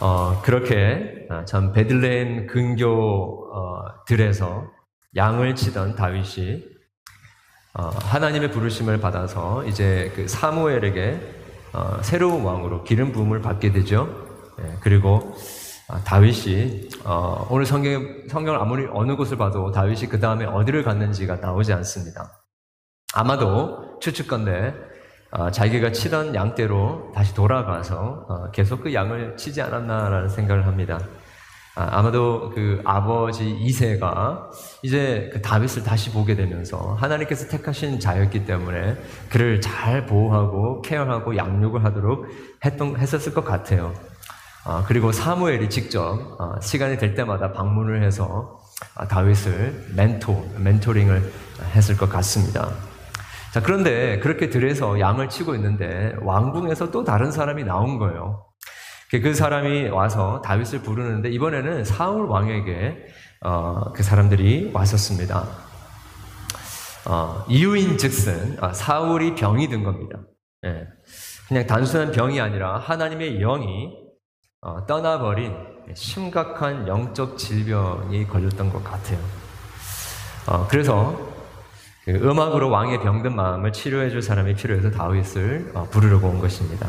어, 0.00 0.40
그렇게 0.42 1.26
아, 1.30 1.44
참 1.44 1.72
베들레헴 1.72 2.48
근교들에서 2.48 4.04
양을 5.16 5.54
치던 5.54 5.94
다윗이 5.94 6.64
어, 7.74 7.90
하나님의 8.02 8.50
부르심을 8.50 9.00
받아서 9.00 9.64
이제 9.64 10.12
그 10.14 10.26
사무엘에게 10.28 11.20
어, 11.72 11.98
새로운 12.02 12.44
왕으로 12.44 12.84
기름 12.84 13.12
부음을 13.12 13.40
받게 13.40 13.72
되죠. 13.72 14.08
예, 14.60 14.76
그리고 14.80 15.34
아, 15.88 16.00
다윗이 16.00 16.88
어, 17.04 17.46
오늘 17.50 17.66
성경 17.66 18.26
성경을 18.28 18.60
아무리 18.60 18.86
어느 18.92 19.16
곳을 19.16 19.36
봐도 19.36 19.70
다윗이 19.70 20.06
그 20.06 20.18
다음에 20.18 20.44
어디를 20.44 20.82
갔는지가 20.82 21.36
나오지 21.36 21.72
않습니다. 21.72 22.40
아마도 23.14 23.98
추측건데 24.00 24.68
어, 24.68 24.93
자기가 25.52 25.92
치던 25.92 26.34
양떼로 26.34 27.12
다시 27.14 27.34
돌아가서 27.34 28.26
어, 28.28 28.50
계속 28.52 28.82
그 28.82 28.94
양을 28.94 29.36
치지 29.36 29.60
않았나라는 29.62 30.28
생각을 30.28 30.66
합니다. 30.66 31.00
아, 31.76 31.88
아마도 31.98 32.50
그 32.54 32.80
아버지 32.84 33.50
이세가 33.50 34.50
이제 34.82 35.30
그 35.32 35.42
다윗을 35.42 35.82
다시 35.82 36.12
보게 36.12 36.36
되면서 36.36 36.94
하나님께서 37.00 37.48
택하신 37.48 37.98
자였기 37.98 38.44
때문에 38.44 38.96
그를 39.28 39.60
잘 39.60 40.06
보호하고 40.06 40.82
케어하고 40.82 41.36
양육을 41.36 41.84
하도록 41.84 42.26
했던 42.64 42.96
했었을 42.96 43.34
것 43.34 43.44
같아요. 43.44 43.92
아, 44.64 44.84
그리고 44.86 45.10
사무엘이 45.10 45.68
직접 45.68 46.36
아, 46.38 46.60
시간이 46.60 46.96
될 46.96 47.14
때마다 47.14 47.52
방문을 47.52 48.04
해서 48.04 48.60
아, 48.94 49.08
다윗을 49.08 49.94
멘토 49.96 50.48
멘토링을 50.58 51.32
했을 51.74 51.96
것 51.96 52.08
같습니다. 52.08 52.70
자, 53.54 53.62
그런데 53.62 54.18
그렇게 54.18 54.50
들에서 54.50 54.98
양을 54.98 55.28
치고 55.28 55.54
있는데 55.54 56.12
왕궁에서 56.22 56.90
또 56.90 57.04
다른 57.04 57.30
사람이 57.30 57.62
나온 57.62 57.98
거예요. 57.98 58.44
그 59.12 59.32
사람이 59.32 59.90
와서 59.90 60.42
다윗을 60.42 60.80
부르는데 60.82 61.30
이번에는 61.30 61.84
사울 61.84 62.26
왕에게 62.26 63.06
어, 63.44 63.92
그 63.94 64.02
사람들이 64.02 64.72
왔었습니다. 64.74 65.46
어, 67.06 67.44
이유인즉슨 67.48 68.56
아, 68.60 68.72
사울이 68.72 69.36
병이 69.36 69.68
든 69.68 69.84
겁니다. 69.84 70.18
예. 70.66 70.88
그냥 71.46 71.64
단순한 71.68 72.10
병이 72.10 72.40
아니라 72.40 72.78
하나님의 72.78 73.38
영이 73.38 73.92
어, 74.62 74.84
떠나버린 74.86 75.54
심각한 75.94 76.88
영적 76.88 77.38
질병이 77.38 78.26
걸렸던 78.26 78.72
것 78.72 78.82
같아요. 78.82 79.20
어, 80.48 80.66
그래서 80.68 81.33
그 82.04 82.10
음악으로 82.10 82.68
왕의 82.68 83.00
병든 83.00 83.34
마음을 83.34 83.72
치료해 83.72 84.10
줄 84.10 84.20
사람이 84.20 84.54
필요해서 84.56 84.90
다윗을 84.90 85.70
어, 85.74 85.84
부르려고 85.90 86.28
온 86.28 86.38
것입니다. 86.38 86.86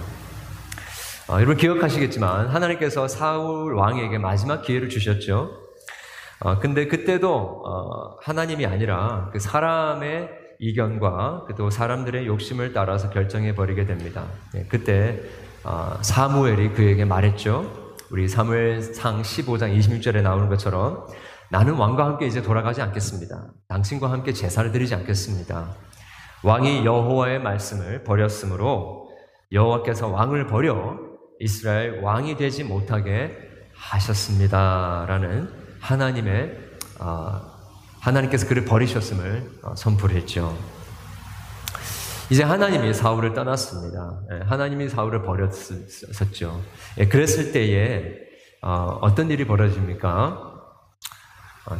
어, 1.29 1.35
여러분 1.35 1.55
기억하시겠지만 1.55 2.49
하나님께서 2.49 3.07
사울 3.07 3.75
왕에게 3.75 4.17
마지막 4.17 4.61
기회를 4.61 4.89
주셨죠. 4.89 5.51
어, 6.41 6.59
근데 6.59 6.87
그때도 6.87 7.33
어, 7.33 8.17
하나님이 8.23 8.65
아니라 8.65 9.29
그 9.31 9.39
사람의 9.39 10.29
이견과 10.59 11.47
또 11.57 11.69
사람들의 11.69 12.27
욕심을 12.27 12.73
따라서 12.73 13.09
결정해 13.09 13.55
버리게 13.55 13.85
됩니다. 13.85 14.25
네, 14.53 14.65
그때 14.67 15.21
어, 15.63 15.97
사무엘이 16.01 16.73
그에게 16.73 17.05
말했죠. 17.05 17.71
우리 18.11 18.27
사무엘상 18.27 19.21
15장 19.21 19.77
26절에 19.77 20.21
나오는 20.21 20.49
것처럼 20.49 21.07
나는 21.49 21.75
왕과 21.75 22.05
함께 22.05 22.25
이제 22.25 22.41
돌아가지 22.41 22.81
않겠습니다. 22.81 23.51
당신과 23.67 24.11
함께 24.11 24.33
제사를 24.33 24.71
드리지 24.71 24.95
않겠습니다. 24.95 25.75
왕이 26.43 26.85
여호와의 26.85 27.41
말씀을 27.41 28.03
버렸으므로 28.03 29.09
여호와께서 29.51 30.07
왕을 30.07 30.47
버려 30.47 30.97
이스라엘 31.39 32.01
왕이 32.01 32.37
되지 32.37 32.63
못하게 32.63 33.35
하셨습니다라는 33.73 35.49
하나님의 35.79 36.57
어, 36.99 37.41
하나님께서 37.99 38.47
그를 38.47 38.65
버리셨음을 38.65 39.59
어, 39.63 39.75
선포를 39.75 40.15
했죠. 40.15 40.57
이제 42.29 42.43
하나님이 42.43 42.93
사울을 42.93 43.33
떠났습니다. 43.33 44.19
예, 44.31 44.39
하나님이 44.45 44.89
사울을 44.89 45.21
버렸었죠. 45.23 46.61
예, 46.97 47.07
그랬을 47.07 47.51
때에 47.51 48.15
어, 48.61 48.97
어떤 49.01 49.29
일이 49.29 49.45
벌어집니까? 49.45 50.54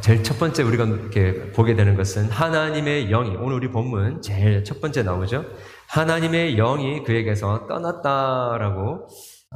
제일 0.02 0.24
첫 0.24 0.40
번째 0.40 0.64
우리가 0.64 0.86
이렇게 0.86 1.52
보게 1.52 1.76
되는 1.76 1.96
것은 1.96 2.30
하나님의 2.30 3.10
영이 3.10 3.36
오늘 3.36 3.58
우리 3.58 3.70
본문 3.70 4.24
제일 4.24 4.64
첫 4.64 4.82
번째 4.82 5.04
나오죠. 5.04 5.46
하나님의 5.88 6.56
영이 6.56 7.04
그에게서 7.04 7.68
떠났다라고 7.68 9.08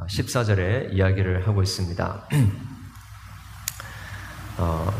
14절에 0.08 0.92
이야기를 0.92 1.48
하고 1.48 1.62
있습니다. 1.62 2.28
어, 4.58 4.92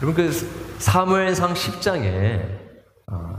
여러분 0.00 0.14
그 0.14 0.30
사무엘상 0.78 1.54
10장에 1.54 2.60
어, 3.10 3.36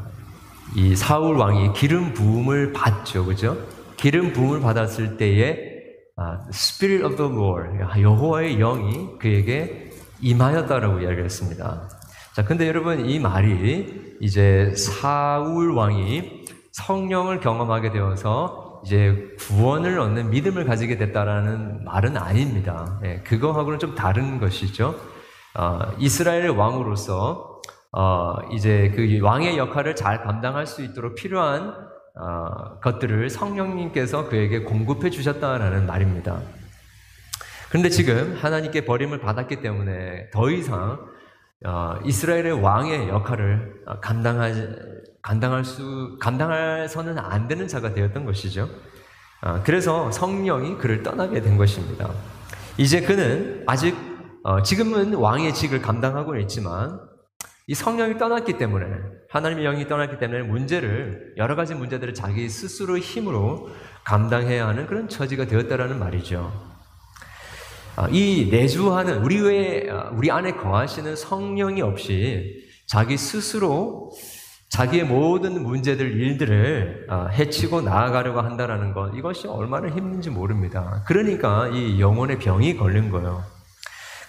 이 0.76 0.94
사울 0.98 1.38
왕이 1.38 1.72
기름 1.72 2.14
부음을 2.14 2.74
받죠, 2.74 3.26
그죠? 3.26 3.58
기름 3.96 4.34
부음을 4.34 4.60
받았을 4.60 5.16
때에 5.16 5.72
아, 6.18 6.40
Spirit 6.50 7.06
of 7.06 7.16
the 7.16 7.32
Lord, 7.32 8.02
여호와의 8.02 8.58
영이 8.58 9.20
그에게 9.20 9.91
임하였다라고 10.22 11.00
이야기를 11.00 11.26
했습니다. 11.26 11.90
자, 12.34 12.46
근데 12.46 12.68
여러분 12.68 13.06
이 13.06 13.20
말이 13.20 14.18
이제 14.22 14.74
사울 14.76 15.72
왕이 15.72 16.46
성령을 16.72 17.40
경험하게 17.40 17.92
되어서 17.92 18.82
이제 18.86 19.36
구원을 19.38 20.00
얻는 20.00 20.30
믿음을 20.32 20.66
가지게 20.66 20.98
됐다라는 20.98 21.84
말은 21.84 22.18
아닙니다. 22.18 23.00
예, 23.04 23.20
그거하고는 23.20 23.80
좀 23.80 23.96
다른 23.96 24.40
것이죠. 24.40 24.96
어, 25.56 25.80
이스라엘 26.00 26.50
왕으로서 26.50 27.62
어, 27.92 28.36
이제 28.54 28.92
그 28.96 29.20
왕의 29.22 29.58
역할을 29.58 29.96
잘 29.96 30.24
감당할 30.24 30.66
수 30.66 30.82
있도록 30.82 31.16
필요한 31.16 31.76
어, 32.16 32.80
것들을 32.82 33.30
성령님께서 33.30 34.30
그에게 34.30 34.64
공급해 34.64 35.10
주셨다라는 35.10 35.86
말입니다. 35.86 36.40
그런데 37.72 37.90
지금 37.90 38.38
하나님께 38.38 38.84
버림을 38.84 39.22
받았기 39.22 39.62
때문에 39.62 40.30
더 40.32 40.52
이상 40.52 41.00
어, 41.66 41.96
이스라엘의 42.04 42.62
왕의 42.62 43.08
역할을 43.08 43.86
감당하지 44.02 44.68
감당할 45.22 45.64
수, 45.64 46.18
감당할서는 46.20 47.18
안 47.18 47.48
되는 47.48 47.68
자가 47.68 47.94
되었던 47.94 48.26
것이죠. 48.26 48.68
아, 49.42 49.62
그래서 49.64 50.12
성령이 50.12 50.78
그를 50.80 51.02
떠나게 51.04 51.42
된 51.42 51.58
것입니다. 51.58 52.10
이제 52.78 53.02
그는 53.02 53.64
아직, 53.68 53.96
어, 54.44 54.62
지금은 54.64 55.14
왕의 55.14 55.54
직을 55.54 55.82
감당하고 55.82 56.38
있지만, 56.38 57.00
이 57.68 57.76
성령이 57.76 58.18
떠났기 58.18 58.58
때문에, 58.58 58.86
하나님의 59.30 59.64
영이 59.64 59.88
떠났기 59.88 60.18
때문에 60.18 60.42
문제를, 60.44 61.36
여러 61.38 61.56
가지 61.56 61.76
문제들을 61.76 62.16
자기 62.16 62.50
스스로 62.50 62.98
힘으로 62.98 63.70
감당해야 64.04 64.68
하는 64.68 64.88
그런 64.88 65.08
처지가 65.08 65.46
되었다라는 65.46 66.00
말이죠. 66.00 66.71
아, 67.96 68.08
이 68.10 68.48
내주하는, 68.50 69.24
우리 69.24 69.40
외에, 69.42 69.90
아, 69.90 70.12
우리 70.14 70.32
안에 70.32 70.54
거하시는 70.54 71.16
성령이 71.16 71.82
없이 71.82 72.64
자기 72.88 73.18
스스로 73.18 74.12
자기의 74.70 75.04
모든 75.04 75.62
문제들, 75.62 76.22
일들을 76.22 77.08
아, 77.10 77.28
해치고 77.28 77.82
나아가려고 77.82 78.40
한다는 78.40 78.94
것, 78.94 79.14
이것이 79.16 79.48
얼마나 79.48 79.90
힘든지 79.90 80.30
모릅니다. 80.30 81.04
그러니까 81.06 81.68
이 81.68 82.00
영혼의 82.00 82.40
병이 82.40 82.78
걸린 82.78 83.10
거예요. 83.12 83.44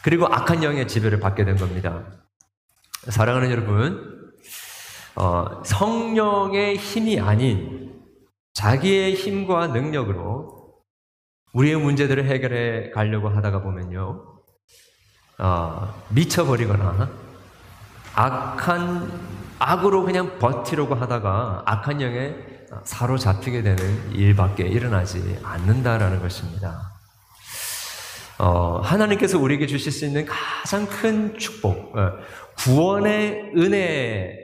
그리고 0.03 0.27
악한 0.27 0.65
영의 0.65 0.89
지배를 0.89 1.21
받게 1.21 1.45
된 1.45 1.57
겁니다. 1.57 2.03
사랑하는 3.09 3.53
여러분, 3.53 4.33
어, 5.15 5.63
성령의 5.65 6.77
힘이 6.77 7.21
아닌 7.21 7.93
자기의 8.55 9.15
힘과 9.15 9.69
능력으로 9.69 10.62
우리의 11.53 11.77
문제들을 11.77 12.25
해결해 12.25 12.91
가려고 12.91 13.29
하다가 13.29 13.63
보면요, 13.63 14.25
어, 15.39 16.05
미쳐버리거나 16.11 17.11
악한 18.15 19.21
악으로 19.59 20.05
그냥 20.05 20.39
버티려고 20.39 20.95
하다가 20.95 21.63
악한 21.67 22.01
영에 22.01 22.35
사로잡히게 22.85 23.63
되는 23.63 24.13
일밖에 24.13 24.65
일어나지 24.65 25.39
않는다라는 25.43 26.21
것입니다. 26.21 26.91
어, 28.39 28.81
하나님께서 28.83 29.39
우리에게 29.39 29.67
주실 29.67 29.93
수 29.93 30.05
있는 30.05 30.25
가장 30.27 30.87
큰 30.87 31.39
축복, 31.39 31.97
어, 31.97 32.13
구원의 32.59 33.53
은혜 33.57 34.37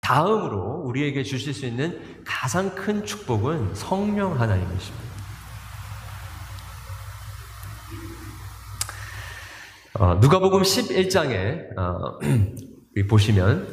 다음으로 0.00 0.82
우리에게 0.86 1.22
주실 1.22 1.52
수 1.52 1.66
있는 1.66 2.22
가장 2.24 2.74
큰 2.74 3.04
축복은 3.04 3.74
성령 3.74 4.40
하나님이십니다. 4.40 5.07
어, 9.98 10.14
누가복음 10.14 10.62
11장에 10.62 11.76
어, 11.76 12.18
보시면 13.08 13.66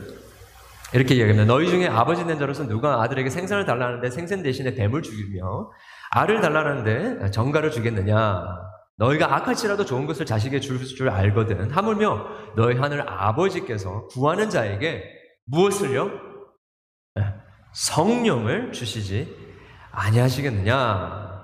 이렇게 0.93 1.15
이야기합니다. 1.15 1.45
너희 1.45 1.67
중에 1.67 1.87
아버지 1.87 2.25
된 2.25 2.39
자로서 2.39 2.67
누가 2.67 3.01
아들에게 3.03 3.29
생선을 3.29 3.65
달라는데 3.65 4.09
생선 4.09 4.41
대신에 4.43 4.73
뱀을 4.75 5.01
죽이며 5.01 5.71
알을 6.11 6.41
달라는데 6.41 7.31
정가를 7.31 7.71
주겠느냐? 7.71 8.43
너희가 8.97 9.35
악할지라도 9.35 9.83
좋은 9.85 10.05
것을 10.07 10.25
자식에게 10.25 10.61
줄 10.61 10.79
줄 10.85 11.09
알거든. 11.09 11.69
하물며 11.71 12.27
너희 12.55 12.77
하늘 12.77 13.03
아버지께서 13.07 14.07
구하는 14.07 14.49
자에게 14.49 15.03
무엇을요? 15.45 16.09
네, 17.15 17.23
성령을 17.73 18.71
주시지 18.71 19.35
아니하시겠느냐? 19.91 21.43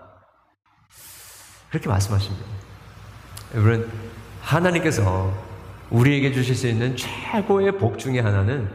그렇게 1.69 1.89
말씀하십니다. 1.89 2.45
여러분, 3.55 3.91
하나님께서 4.51 5.31
우리에게 5.89 6.33
주실 6.33 6.55
수 6.55 6.67
있는 6.67 6.95
최고의 6.97 7.77
복 7.77 7.97
중의 7.97 8.21
하나는 8.21 8.69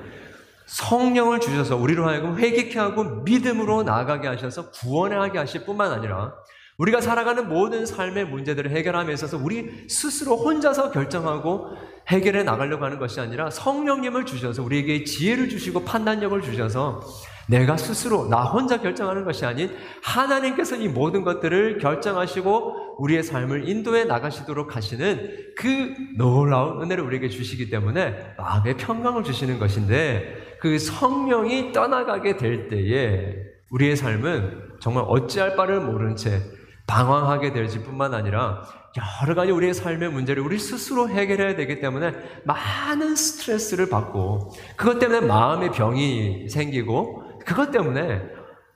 성령을 0.64 1.40
주셔서 1.40 1.76
우리로 1.76 2.08
하여금 2.08 2.38
회개케 2.38 2.78
하고 2.78 3.04
믿음으로 3.04 3.82
나아가게 3.82 4.26
하셔서 4.26 4.70
구원하게 4.70 5.38
하실 5.38 5.64
뿐만 5.66 5.92
아니라 5.92 6.32
우리가 6.78 7.00
살아가는 7.00 7.48
모든 7.48 7.84
삶의 7.84 8.26
문제들을 8.26 8.70
해결함에 8.70 9.12
있어서 9.12 9.38
우리 9.38 9.86
스스로 9.88 10.36
혼자서 10.36 10.90
결정하고 10.90 11.70
해결해 12.08 12.42
나가려고 12.42 12.84
하는 12.84 12.98
것이 12.98 13.20
아니라 13.20 13.50
성령님을 13.50 14.24
주셔서 14.24 14.62
우리에게 14.62 15.04
지혜를 15.04 15.48
주시고 15.48 15.84
판단력을 15.84 16.40
주셔서 16.42 17.02
내가 17.46 17.76
스스로 17.76 18.28
나 18.28 18.42
혼자 18.42 18.80
결정하는 18.80 19.24
것이 19.24 19.44
아닌 19.44 19.70
하나님께서 20.02 20.76
이 20.76 20.88
모든 20.88 21.22
것들을 21.22 21.78
결정하시고 21.78 22.96
우리의 22.98 23.22
삶을 23.22 23.68
인도해 23.68 24.04
나가시도록 24.04 24.74
하시는 24.74 25.30
그 25.56 25.94
놀라운 26.16 26.82
은혜를 26.82 27.04
우리에게 27.04 27.28
주시기 27.28 27.70
때문에 27.70 28.34
마음의 28.36 28.76
평강을 28.76 29.22
주시는 29.22 29.58
것인데 29.58 30.56
그 30.60 30.78
성령이 30.78 31.72
떠나가게 31.72 32.36
될 32.36 32.68
때에 32.68 33.34
우리의 33.70 33.96
삶은 33.96 34.76
정말 34.80 35.04
어찌할 35.06 35.56
바를 35.56 35.80
모른 35.80 36.16
채 36.16 36.40
방황하게 36.86 37.52
될지 37.52 37.82
뿐만 37.82 38.14
아니라 38.14 38.62
여러 39.22 39.34
가지 39.34 39.50
우리의 39.50 39.74
삶의 39.74 40.10
문제를 40.10 40.42
우리 40.42 40.58
스스로 40.58 41.08
해결해야 41.08 41.56
되기 41.56 41.80
때문에 41.80 42.12
많은 42.44 43.14
스트레스를 43.14 43.90
받고 43.90 44.52
그것 44.76 44.98
때문에 44.98 45.20
마음의 45.20 45.72
병이 45.72 46.48
생기고 46.48 47.25
그것 47.46 47.70
때문에 47.70 48.22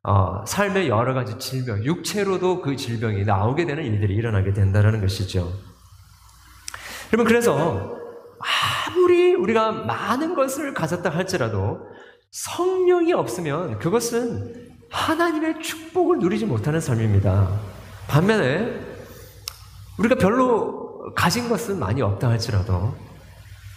어, 0.02 0.44
삶의 0.46 0.88
여러 0.88 1.12
가지 1.12 1.38
질병, 1.38 1.84
육체로도 1.84 2.62
그 2.62 2.76
질병이 2.76 3.25
나오게 3.25 3.67
되는 3.67 3.84
일들이 3.84 4.14
일어나게 4.14 4.55
된다는 4.55 5.00
것이죠. 5.02 5.52
여러분, 7.12 7.26
그래서 7.26 7.99
아무리 8.87 9.34
우리가 9.34 9.72
많은 9.72 10.34
것을 10.34 10.72
가졌다 10.72 11.11
할지라도 11.11 11.81
성령이 12.31 13.12
없으면 13.12 13.78
그것은 13.78 14.70
하나님의 14.90 15.61
축복을 15.61 16.19
누리지 16.19 16.46
못하는 16.46 16.81
삶입니다. 16.81 17.49
반면에 18.08 18.81
우리가 19.99 20.14
별로 20.14 21.12
가진 21.14 21.49
것은 21.49 21.78
많이 21.78 22.00
없다 22.00 22.28
할지라도 22.28 22.94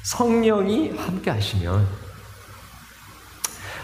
성령이 0.03 0.91
함께 0.91 1.31
하시면 1.31 2.02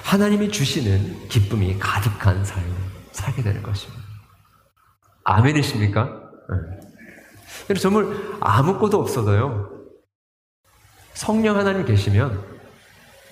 하나님이 0.10 0.50
주시는 0.50 1.28
기쁨이 1.28 1.78
가득한 1.78 2.44
삶을 2.44 2.72
살게 3.12 3.44
되는 3.44 3.62
것입니다. 3.62 4.02
아멘이십니까? 5.24 6.10
네. 7.68 7.76
정말 7.76 8.08
아무것도 8.40 9.00
없어도요. 9.00 9.70
성령 11.14 11.58
하나님 11.58 11.86
계시면 11.86 12.44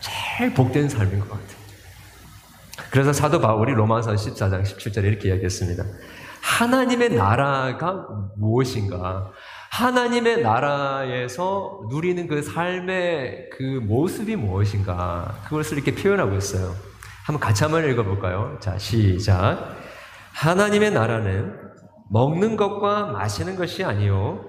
제일 0.01 0.53
복된 0.53 0.87
삶인 0.87 1.19
것 1.21 1.29
같아요. 1.31 1.57
그래서 2.91 3.11
사도 3.11 3.41
바울이 3.41 3.73
로마서 3.73 4.11
14장 4.13 4.61
17절에 4.61 5.05
이렇게 5.05 5.29
이야기했습니다. 5.29 5.83
하나님의 6.41 7.15
나라가 7.15 8.05
무엇인가? 8.37 9.31
하나님의 9.69 10.41
나라에서 10.41 11.81
누리는 11.89 12.27
그 12.27 12.41
삶의 12.41 13.49
그 13.51 13.63
모습이 13.83 14.35
무엇인가? 14.35 15.39
그것을 15.45 15.77
이렇게 15.77 15.93
표현하고 15.93 16.35
있어요. 16.35 16.73
한번 17.25 17.39
같이 17.39 17.63
한번 17.63 17.89
읽어볼까요? 17.89 18.57
자, 18.59 18.77
시작. 18.77 19.75
하나님의 20.33 20.91
나라는 20.91 21.53
먹는 22.09 22.55
것과 22.55 23.07
마시는 23.07 23.55
것이 23.55 23.83
아니요 23.83 24.45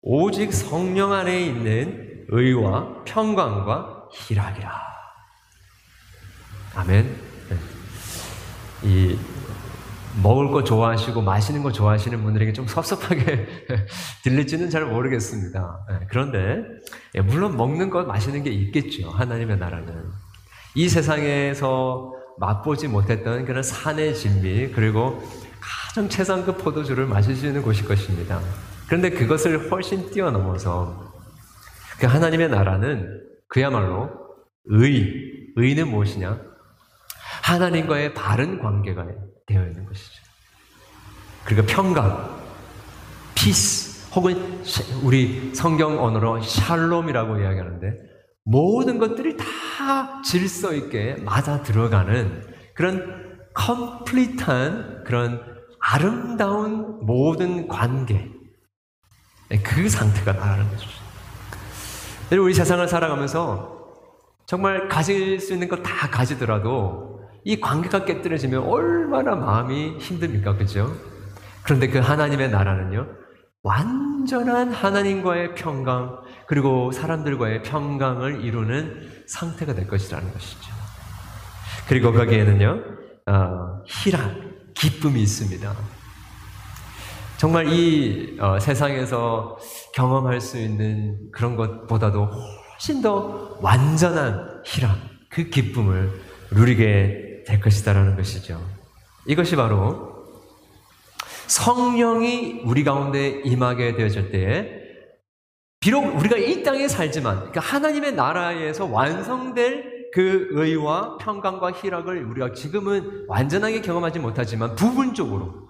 오직 0.00 0.52
성령 0.52 1.12
안에 1.12 1.42
있는 1.42 2.24
의와 2.28 3.04
평강과 3.04 4.08
희락이라. 4.12 4.82
아멘. 6.74 7.04
네. 7.50 7.56
이 8.82 9.18
먹을 10.20 10.50
거 10.50 10.62
좋아하시고 10.62 11.22
마시는 11.22 11.62
거 11.62 11.72
좋아하시는 11.72 12.22
분들에게 12.22 12.52
좀 12.52 12.66
섭섭하게 12.66 13.46
들릴지는 14.24 14.68
잘 14.68 14.84
모르겠습니다. 14.84 15.86
네, 15.88 16.06
그런데 16.10 16.62
예, 17.14 17.20
물론 17.20 17.56
먹는 17.56 17.88
것 17.88 18.06
마시는 18.06 18.42
게 18.42 18.50
있겠죠. 18.50 19.10
하나님의 19.10 19.58
나라는 19.58 20.04
이 20.74 20.88
세상에서 20.88 22.12
맛보지 22.38 22.88
못했던 22.88 23.44
그런 23.44 23.62
산의 23.62 24.14
진미 24.14 24.72
그리고 24.72 25.22
가장 25.60 26.08
최상급 26.08 26.58
포도주를 26.58 27.06
마실 27.06 27.36
수 27.36 27.46
있는 27.46 27.62
곳일 27.62 27.86
것입니다. 27.86 28.40
그런데 28.86 29.10
그것을 29.10 29.70
훨씬 29.70 30.10
뛰어넘어서 30.10 31.12
그 31.98 32.06
하나님의 32.06 32.50
나라는 32.50 33.20
그야말로 33.48 34.10
의, 34.66 35.12
의는 35.56 35.88
무엇이냐? 35.88 36.40
하나님과의 37.42 38.14
바른 38.14 38.58
관계가 38.58 39.06
되어 39.52 39.66
있는 39.66 39.84
것이죠. 39.86 40.22
그리고 41.44 41.66
평강, 41.66 42.40
peace, 43.34 44.14
혹은 44.14 44.62
우리 45.02 45.54
성경 45.54 46.02
언어로 46.02 46.42
샬롬이라고 46.42 47.38
이야기하는데 47.38 47.92
모든 48.44 48.98
것들이 48.98 49.36
다 49.36 50.22
질서 50.22 50.74
있게 50.74 51.16
맞아 51.24 51.62
들어가는 51.62 52.44
그런 52.74 53.38
컴플리트한 53.54 55.04
그런 55.04 55.42
아름다운 55.80 57.04
모든 57.04 57.68
관계 57.68 58.30
그 59.62 59.88
상태가 59.88 60.32
나라는 60.32 60.68
거죠. 60.70 60.88
우리 62.40 62.54
세상을 62.54 62.86
살아가면서 62.88 63.82
정말 64.46 64.88
가질 64.88 65.38
수 65.40 65.52
있는 65.52 65.68
걸다 65.68 66.08
가지더라도 66.08 67.11
이 67.44 67.60
관계가 67.60 68.04
깨뜨려지면 68.04 68.64
얼마나 68.64 69.34
마음이 69.34 69.98
힘듭니까? 69.98 70.56
그죠? 70.56 70.94
그런데 71.62 71.88
그 71.88 71.98
하나님의 71.98 72.50
나라는요, 72.50 73.06
완전한 73.62 74.72
하나님과의 74.72 75.54
평강, 75.54 76.18
그리고 76.46 76.90
사람들과의 76.92 77.62
평강을 77.62 78.44
이루는 78.44 79.24
상태가 79.26 79.74
될 79.74 79.86
것이라는 79.86 80.32
것이죠. 80.32 80.72
그리고 81.88 82.12
거기에는요, 82.12 82.82
어, 83.26 83.82
희락, 83.86 84.74
기쁨이 84.74 85.20
있습니다. 85.22 85.72
정말 87.38 87.68
이 87.68 88.36
어, 88.40 88.58
세상에서 88.60 89.58
경험할 89.94 90.40
수 90.40 90.58
있는 90.58 91.18
그런 91.32 91.56
것보다도 91.56 92.26
훨씬 92.26 93.02
더 93.02 93.58
완전한 93.60 94.62
희락, 94.64 94.96
그 95.28 95.44
기쁨을 95.50 96.10
누리게 96.52 97.21
될 97.46 97.60
것이다라는 97.60 98.16
것이죠. 98.16 98.60
이것이 99.26 99.56
바로 99.56 100.12
성령이 101.46 102.62
우리 102.64 102.84
가운데 102.84 103.28
임하게 103.44 103.96
되어질 103.96 104.30
때에 104.30 104.80
비록 105.80 106.04
우리가 106.16 106.36
이 106.36 106.62
땅에 106.62 106.88
살지만 106.88 107.36
그러니까 107.36 107.60
하나님의 107.60 108.14
나라에서 108.14 108.86
완성될 108.86 110.10
그 110.14 110.48
의와 110.52 111.16
평강과 111.18 111.72
희락을 111.72 112.24
우리가 112.24 112.52
지금은 112.52 113.24
완전하게 113.28 113.80
경험하지 113.80 114.18
못하지만 114.18 114.74
부분적으로 114.76 115.68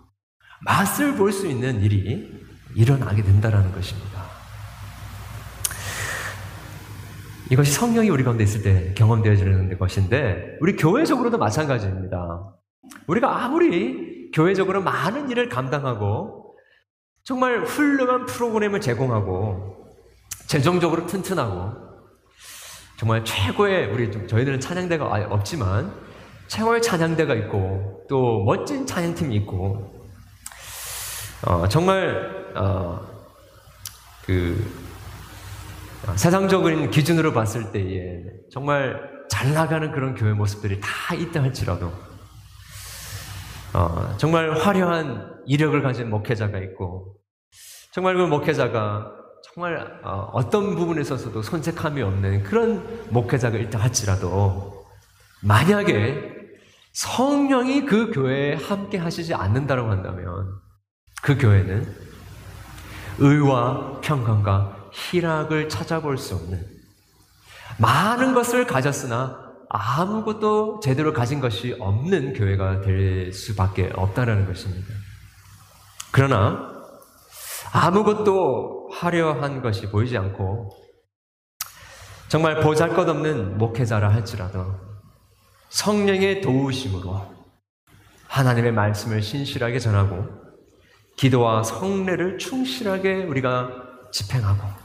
맛을 0.64 1.16
볼 1.16 1.32
수 1.32 1.46
있는 1.46 1.80
일이 1.80 2.30
일어나게 2.74 3.22
된다는 3.22 3.72
것입니다. 3.72 4.22
이것이 7.52 7.70
성령이 7.70 8.08
우리 8.08 8.24
가운데 8.24 8.44
있을 8.44 8.62
때 8.62 8.94
경험되어지는 8.94 9.78
것인데, 9.78 10.56
우리 10.62 10.74
교회적으로도 10.74 11.36
마찬가지입니다. 11.36 12.50
우리가 13.06 13.44
아무리 13.44 14.30
교회적으로 14.32 14.80
많은 14.80 15.28
일을 15.28 15.50
감당하고, 15.50 16.56
정말 17.24 17.62
훌륭한 17.64 18.24
프로그램을 18.24 18.80
제공하고, 18.80 19.86
재정적으로 20.46 21.04
튼튼하고, 21.04 21.74
정말 22.96 23.22
최고의, 23.22 23.92
우리 23.92 24.10
저희들은 24.26 24.58
찬양대가 24.58 25.04
없지만, 25.28 25.92
최고의 26.46 26.80
찬양대가 26.80 27.34
있고, 27.34 28.06
또 28.08 28.44
멋진 28.44 28.86
찬양팀이 28.86 29.36
있고, 29.36 29.92
어, 31.46 31.68
정말, 31.68 32.50
어, 32.56 32.98
그, 34.24 34.56
어, 34.78 34.81
세상적인 36.16 36.90
기준으로 36.90 37.32
봤을 37.32 37.70
때에 37.72 38.24
정말 38.50 39.00
잘 39.28 39.54
나가는 39.54 39.92
그런 39.92 40.14
교회 40.14 40.32
모습들이 40.32 40.80
다 40.80 41.14
있다 41.14 41.42
할지라도 41.42 41.92
어, 43.72 44.14
정말 44.18 44.52
화려한 44.52 45.42
이력을 45.46 45.80
가진 45.82 46.10
목회자가 46.10 46.58
있고 46.58 47.16
정말 47.92 48.16
그 48.16 48.22
목회자가 48.22 49.12
정말 49.54 50.00
어, 50.04 50.30
어떤 50.32 50.74
부분에 50.74 51.00
있어서도 51.00 51.40
손색함이 51.40 52.02
없는 52.02 52.42
그런 52.42 52.84
목회자가 53.10 53.56
있다 53.58 53.78
할지라도 53.78 54.86
만약에 55.40 56.30
성령이 56.92 57.86
그 57.86 58.10
교회에 58.12 58.54
함께 58.54 58.98
하시지 58.98 59.34
않는다고 59.34 59.90
한다면 59.90 60.60
그 61.22 61.38
교회는 61.38 61.86
의와 63.18 64.00
평강과 64.00 64.81
희락을 64.92 65.68
찾아볼 65.68 66.18
수 66.18 66.34
없는 66.34 66.64
많은 67.78 68.34
것을 68.34 68.66
가졌으나 68.66 69.42
아무것도 69.68 70.80
제대로 70.80 71.12
가진 71.12 71.40
것이 71.40 71.74
없는 71.80 72.34
교회가 72.34 72.82
될 72.82 73.32
수밖에 73.32 73.90
없다는 73.94 74.46
것입니다. 74.46 74.88
그러나 76.10 76.70
아무것도 77.72 78.90
화려한 78.92 79.62
것이 79.62 79.90
보이지 79.90 80.16
않고 80.18 80.70
정말 82.28 82.60
보잘 82.60 82.94
것 82.94 83.08
없는 83.08 83.56
목회자라 83.56 84.12
할지라도 84.12 84.74
성령의 85.70 86.42
도우심으로 86.42 87.32
하나님의 88.28 88.72
말씀을 88.72 89.22
신실하게 89.22 89.78
전하고 89.78 90.26
기도와 91.16 91.62
성례를 91.62 92.38
충실하게 92.38 93.24
우리가 93.24 93.70
집행하고 94.12 94.81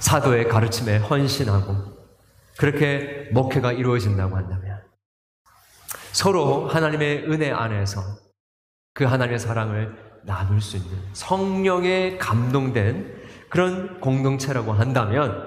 사도의 0.00 0.48
가르침에 0.48 0.98
헌신하고 0.98 1.98
그렇게 2.56 3.28
목회가 3.32 3.72
이루어진다고 3.72 4.36
한다면 4.36 4.82
서로 6.12 6.66
하나님의 6.68 7.30
은혜 7.30 7.50
안에서 7.50 8.02
그 8.94 9.04
하나님의 9.04 9.38
사랑을 9.38 9.94
나눌 10.24 10.60
수 10.60 10.76
있는 10.76 10.98
성령에 11.12 12.18
감동된 12.18 13.16
그런 13.48 14.00
공동체라고 14.00 14.72
한다면 14.72 15.46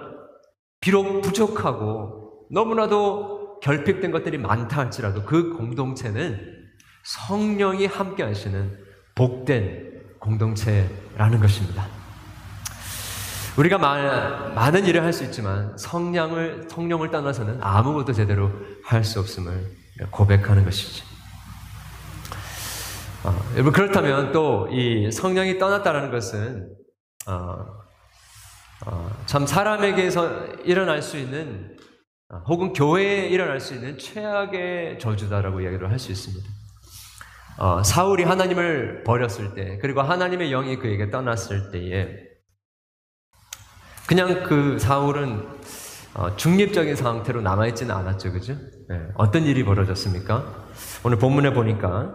비록 0.79 1.21
부족하고 1.21 2.47
너무나도 2.49 3.59
결핍된 3.61 4.11
것들이 4.11 4.37
많다 4.37 4.77
할지라도 4.77 5.23
그 5.23 5.53
공동체는 5.55 6.39
성령이 7.03 7.85
함께 7.85 8.23
하시는 8.23 8.77
복된 9.15 10.17
공동체라는 10.19 11.39
것입니다. 11.39 12.00
우리가 13.57 13.77
많은 13.77 14.85
일을 14.85 15.03
할 15.03 15.11
수 15.11 15.23
있지만 15.25 15.77
성령을, 15.77 16.67
성령을 16.69 17.11
떠나서는 17.11 17.57
아무것도 17.61 18.13
제대로 18.13 18.51
할 18.83 19.03
수 19.03 19.19
없음을 19.19 19.71
고백하는 20.09 20.63
것이지. 20.63 21.03
어, 23.23 23.35
여러분, 23.53 23.71
그렇다면 23.73 24.31
또 24.31 24.67
이 24.71 25.11
성령이 25.11 25.59
떠났다는 25.59 26.11
것은, 26.11 26.69
어, 27.27 27.57
어, 28.87 29.11
참 29.27 29.45
사람에게서 29.45 30.45
일어날 30.63 31.01
수 31.01 31.17
있는, 31.17 31.77
어, 32.29 32.37
혹은 32.47 32.73
교회에 32.73 33.27
일어날 33.27 33.59
수 33.59 33.75
있는 33.75 33.97
최악의 33.99 34.97
저주다라고 34.99 35.61
이야기를 35.61 35.91
할 35.91 35.99
수 35.99 36.11
있습니다. 36.11 36.47
어, 37.59 37.83
사울이 37.83 38.23
하나님을 38.23 39.03
버렸을 39.03 39.53
때, 39.53 39.77
그리고 39.81 40.01
하나님의 40.01 40.49
영이 40.49 40.77
그에게 40.77 41.11
떠났을 41.11 41.69
때에, 41.71 42.30
그냥 44.11 44.43
그 44.43 44.77
사울은 44.77 45.41
어, 46.13 46.35
중립적인 46.35 46.97
상태로 46.97 47.39
남아있지는 47.39 47.95
않았죠, 47.95 48.33
그죠? 48.33 48.57
네. 48.89 48.99
어떤 49.15 49.43
일이 49.43 49.63
벌어졌습니까? 49.63 50.65
오늘 51.05 51.17
본문에 51.17 51.53
보니까 51.53 52.13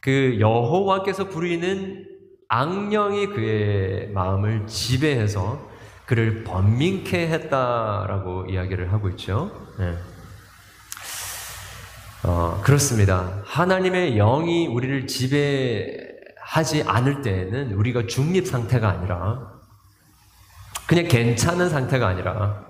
그 0.00 0.38
여호와께서 0.40 1.28
부리는 1.28 2.08
악령이 2.48 3.28
그의 3.28 4.10
마음을 4.10 4.66
지배해서 4.66 5.70
그를 6.06 6.42
번민케 6.42 7.28
했다라고 7.28 8.46
이야기를 8.46 8.92
하고 8.92 9.08
있죠. 9.10 9.52
네. 9.78 9.94
어, 12.24 12.60
그렇습니다. 12.64 13.42
하나님의 13.44 14.16
영이 14.16 14.66
우리를 14.66 15.06
지배하지 15.06 16.82
않을 16.84 17.22
때에는 17.22 17.74
우리가 17.74 18.08
중립 18.08 18.48
상태가 18.48 18.88
아니라 18.88 19.51
그냥 20.92 21.08
괜찮은 21.08 21.70
상태가 21.70 22.06
아니라 22.06 22.66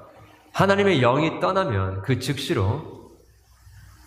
하나님의 0.53 1.01
영이 1.01 1.41
떠나면 1.41 2.03
그 2.03 2.21
즉시로 2.21 3.11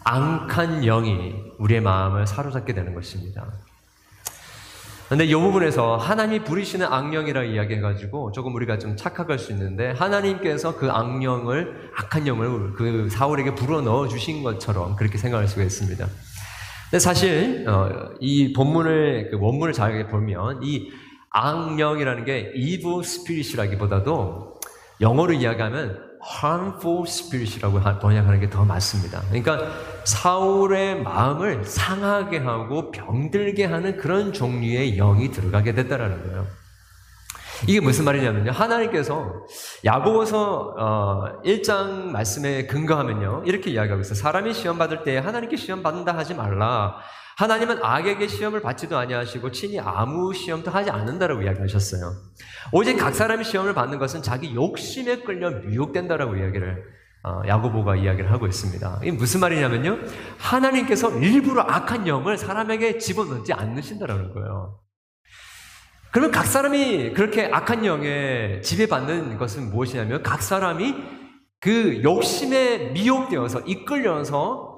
앙한 0.06 0.84
영이 0.84 1.34
우리의 1.58 1.82
마음을 1.82 2.26
사로잡게 2.26 2.74
되는 2.74 2.96
것입니다. 2.96 3.46
근데 5.10 5.26
이 5.26 5.34
부분에서 5.34 5.98
하나님이 5.98 6.46
부리시는 6.46 6.86
악령이라 6.86 7.44
이야기해가지고 7.44 8.32
조금 8.32 8.56
우리가 8.56 8.80
좀 8.80 8.96
착각할 8.96 9.38
수 9.38 9.52
있는데 9.52 9.92
하나님께서 9.92 10.78
그 10.78 10.90
악령을, 10.90 11.92
악한 11.98 12.26
영을 12.26 12.72
그 12.72 13.10
사울에게 13.10 13.54
불어 13.54 13.82
넣어 13.82 14.08
주신 14.08 14.44
것처럼 14.44 14.96
그렇게 14.96 15.18
생각할 15.18 15.50
수가 15.50 15.64
있습니다. 15.64 16.08
근데 16.90 17.00
사실, 17.00 17.68
어, 17.68 18.12
이 18.22 18.54
본문을, 18.54 19.32
그 19.32 19.38
원문을 19.42 19.74
잘 19.74 20.08
보면 20.08 20.62
이 20.64 20.90
악령이라는 21.36 22.24
게 22.24 22.54
evil 22.56 23.02
spirit이라기보다도 23.02 24.56
영어로 25.02 25.34
이야기하면 25.34 26.02
harmful 26.44 27.04
spirit이라고 27.06 27.82
번역하는 28.00 28.40
게 28.40 28.50
더 28.50 28.64
맞습니다. 28.64 29.22
그러니까 29.30 29.60
사울의 30.06 31.02
마음을 31.04 31.66
상하게 31.66 32.38
하고 32.38 32.90
병들게 32.92 33.66
하는 33.66 33.98
그런 33.98 34.32
종류의 34.32 34.96
영이 34.96 35.32
들어가게 35.32 35.74
됐다라는 35.74 36.24
거예요. 36.24 36.48
이게 37.68 37.80
무슨 37.80 38.06
말이냐면요. 38.06 38.52
하나님께서 38.52 39.46
야고보서 39.84 41.42
1장 41.46 42.08
어, 42.08 42.12
말씀에 42.12 42.66
근거하면요. 42.68 43.44
이렇게 43.46 43.72
이야기하고 43.72 44.02
있어요. 44.02 44.16
사람이 44.16 44.54
시험 44.54 44.78
받을 44.78 45.04
때 45.04 45.18
하나님께 45.18 45.58
시험 45.58 45.84
받는다 45.84 46.16
하지 46.16 46.34
말라. 46.34 46.98
하나님은 47.38 47.84
악에게 47.84 48.28
시험을 48.28 48.62
받지도 48.62 48.98
아니하시고 48.98 49.52
친히 49.52 49.80
아무 49.80 50.34
시험도 50.34 50.72
하지 50.72 50.90
않는다라고 50.90 51.42
이야기하셨어요. 51.42 52.14
오직 52.72 52.96
각 52.98 53.14
사람이 53.14 53.44
시험을 53.44 53.74
받는 53.74 54.00
것은 54.00 54.22
자기 54.22 54.56
욕심에 54.56 55.22
끌려 55.24 55.52
미혹된다라고 55.52 56.38
이야기를 56.38 56.96
어, 57.24 57.42
야고보가 57.48 57.96
이야기를 57.96 58.32
하고 58.32 58.46
있습니다. 58.46 59.00
이게 59.02 59.12
무슨 59.12 59.40
말이냐면요. 59.40 59.98
하나님께서 60.38 61.18
일부러 61.18 61.64
악한 61.64 62.08
영을 62.08 62.38
사람에게 62.38 63.00
집어넣지 63.00 63.52
않으신다라는 63.52 64.34
거예요. 64.34 64.80
그러면 66.12 66.32
각 66.32 66.46
사람이 66.46 67.14
그렇게 67.14 67.50
악한 67.52 67.84
영에 67.84 68.62
지배받는 68.62 69.38
것은 69.38 69.72
무엇이냐면 69.72 70.24
각 70.24 70.42
사람이 70.42 70.96
그 71.60 72.02
욕심에 72.04 72.92
미혹되어서 72.92 73.62
이끌려서 73.62 74.75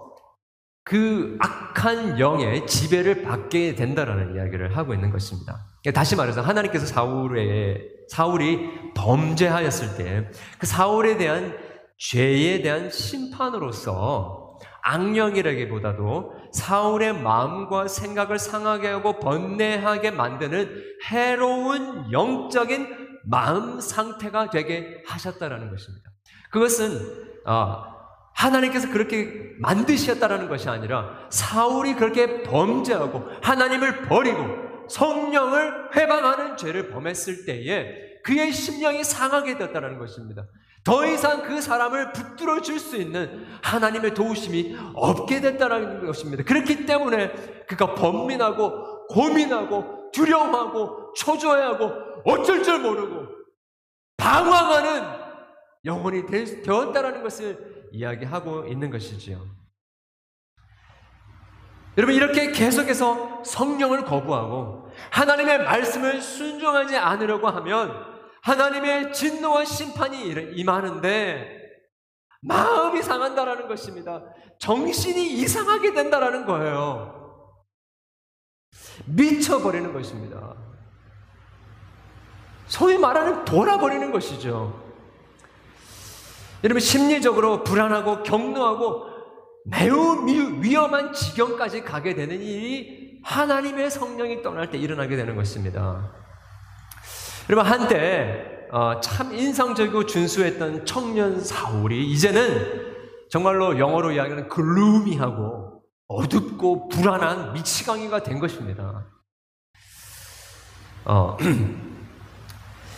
그 0.88 1.38
악한 1.42 2.18
영의 2.18 2.66
지배를 2.66 3.24
받게 3.24 3.76
된다라는 3.76 4.36
이야기를 4.36 4.78
하고 4.78 4.94
있는 4.94 5.12
것입니다. 5.12 5.66
다시 5.94 6.16
말해서 6.16 6.40
하나님께서 6.42 6.86
사울의 6.86 7.82
사울이 8.10 8.94
범죄하였을 8.96 9.98
때 9.98 10.30
그 10.58 10.66
사울에 10.66 11.18
대한 11.18 11.58
죄에 11.98 12.62
대한 12.62 12.90
심판으로서 12.90 14.58
악령이라기보다도 14.82 16.32
사울의 16.54 17.22
마음과 17.22 17.90
생각을 17.90 18.40
상하게 18.40 18.88
하고 18.88 19.20
번뇌하게 19.20 20.12
만드는 20.12 20.84
해로운 21.12 22.14
영적인 22.14 22.88
마음 23.26 23.82
상태가 23.82 24.50
되게 24.52 25.04
하셨다라는 25.06 25.70
것입니다. 25.70 26.10
그것은 26.50 26.98
어, 27.46 27.97
하나님께서 28.38 28.90
그렇게 28.90 29.56
만드셨다라는 29.60 30.48
것이 30.48 30.70
아니라 30.70 31.28
사울이 31.30 31.96
그렇게 31.96 32.44
범죄하고 32.44 33.24
하나님을 33.42 34.04
버리고 34.04 34.46
성령을 34.90 35.96
회방하는 35.96 36.56
죄를 36.56 36.90
범했을 36.90 37.46
때에 37.46 38.22
그의 38.24 38.52
심령이 38.52 39.04
상하게 39.04 39.58
되었다는 39.58 39.98
것입니다. 39.98 40.46
더 40.84 41.06
이상 41.06 41.44
그 41.44 41.60
사람을 41.60 42.14
붙들어 42.14 42.62
줄 42.62 42.80
수 42.80 42.96
있는 42.96 43.46
하나님의 43.64 44.14
도우심이 44.14 44.78
없게 44.94 45.42
됐다는 45.42 46.06
것입니다. 46.06 46.44
그렇기 46.44 46.86
때문에 46.86 47.32
그가 47.68 47.96
번민하고 47.96 49.08
고민하고 49.08 50.12
두려워하고 50.14 51.14
초조해하고 51.14 51.92
어쩔 52.26 52.64
줄 52.64 52.80
모르고 52.80 53.28
방황하는 54.18 55.04
영혼이 55.86 56.26
되었다는 56.28 57.24
것을 57.24 57.77
이야기하고 57.92 58.68
있는 58.68 58.90
것이지요. 58.90 59.46
여러분, 61.98 62.14
이렇게 62.14 62.52
계속해서 62.52 63.44
성령을 63.44 64.06
거부하고 64.06 64.92
하나님의 65.12 65.64
말씀을 65.64 66.22
순종하지 66.22 66.96
않으려고 66.96 67.48
하면 67.48 68.06
하나님의 68.44 69.14
진노와 69.14 69.66
심판이 69.66 70.30
임하는데 70.56 71.58
마음이 72.42 73.02
상한다라는 73.02 73.68
것입니다. 73.68 74.24
정신이 74.60 75.34
이상하게 75.40 75.94
된다라는 75.94 76.46
거예요. 76.46 77.44
미쳐버리는 79.06 79.92
것입니다. 79.92 80.56
소위 82.68 82.98
말하는 82.98 83.44
돌아버리는 83.46 84.12
것이죠. 84.12 84.87
여러분 86.64 86.80
심리적으로 86.80 87.64
불안하고 87.64 88.24
격노하고 88.24 89.06
매우 89.66 90.26
위험한 90.62 91.14
지경까지 91.14 91.84
가게 91.84 92.16
되는 92.16 92.42
일이 92.42 93.20
하나님의 93.24 93.92
성령이 93.92 94.42
떠날 94.42 94.70
때 94.70 94.78
일어나게 94.78 95.16
되는 95.16 95.36
것입니다. 95.36 96.12
여러분 97.50 97.72
한때 97.72 98.68
어, 98.72 99.00
참 99.02 99.34
인상적이고 99.34 100.06
준수했던 100.06 100.86
청년 100.86 101.42
사울이 101.42 102.10
이제는 102.12 102.96
정말로 103.30 103.78
영어로 103.80 104.12
이야기하는 104.12 104.50
글루미하고 104.50 105.84
어둡고 106.08 106.90
불안한 106.90 107.54
미치광이가 107.54 108.24
된 108.24 108.40
것입니다. 108.40 109.06
어, 111.06 111.38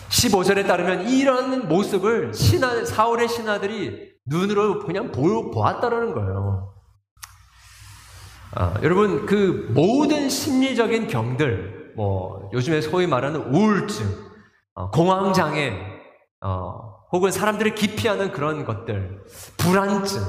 15절에 0.10 0.68
따르면 0.68 1.10
이런 1.10 1.68
모습을 1.68 2.34
신하, 2.34 2.84
사울의 2.84 3.28
신하들이 3.28 4.10
눈으로 4.26 4.80
그냥 4.80 5.12
보, 5.12 5.52
보았다라는 5.52 6.14
거예요. 6.14 6.74
아, 8.56 8.74
여러분, 8.82 9.26
그 9.26 9.70
모든 9.74 10.30
심리적인 10.30 11.08
병들, 11.08 11.94
뭐, 11.96 12.50
요즘에 12.54 12.82
소위 12.82 13.06
말하는 13.06 13.54
우울증, 13.54 14.08
어, 14.74 14.90
공황장애, 14.90 15.74
어, 16.42 16.96
혹은 17.12 17.32
사람들이 17.32 17.76
기피하는 17.76 18.32
그런 18.32 18.66
것들, 18.66 19.24
불안증, 19.58 20.22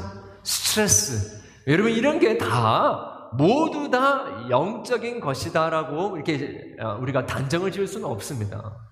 스트레스, 0.42 1.40
여러분, 1.66 1.92
이런 1.92 2.18
게 2.18 2.36
다 2.36 3.30
모두 3.32 3.90
다 3.90 4.48
영적인 4.50 5.20
것이다라고 5.20 6.16
이렇게 6.16 6.74
어, 6.80 6.98
우리가 7.00 7.26
단정을 7.26 7.70
지을 7.70 7.86
수는 7.86 8.06
없습니다. 8.06 8.89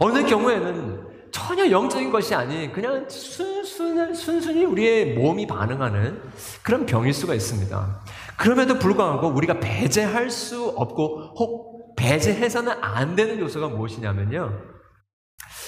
어느 0.00 0.26
경우에는 0.26 1.14
전혀 1.30 1.68
영적인 1.68 2.10
것이 2.10 2.34
아닌 2.34 2.72
그냥 2.72 3.08
순순, 3.08 4.14
순순히 4.14 4.64
우리의 4.64 5.14
몸이 5.14 5.46
반응하는 5.46 6.22
그런 6.62 6.86
병일 6.86 7.12
수가 7.12 7.34
있습니다. 7.34 8.00
그럼에도 8.36 8.78
불구하고 8.78 9.28
우리가 9.28 9.58
배제할 9.58 10.30
수 10.30 10.68
없고 10.68 11.34
혹 11.36 11.96
배제해서는 11.96 12.72
안 12.80 13.16
되는 13.16 13.38
요소가 13.40 13.68
무엇이냐면요. 13.68 14.74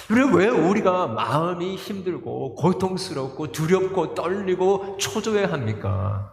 왜 0.08 0.46
우리가 0.48 1.08
마음이 1.08 1.74
힘들고 1.74 2.54
고통스럽고 2.54 3.50
두렵고 3.50 4.14
떨리고 4.14 4.96
초조해 4.98 5.44
합니까? 5.44 6.32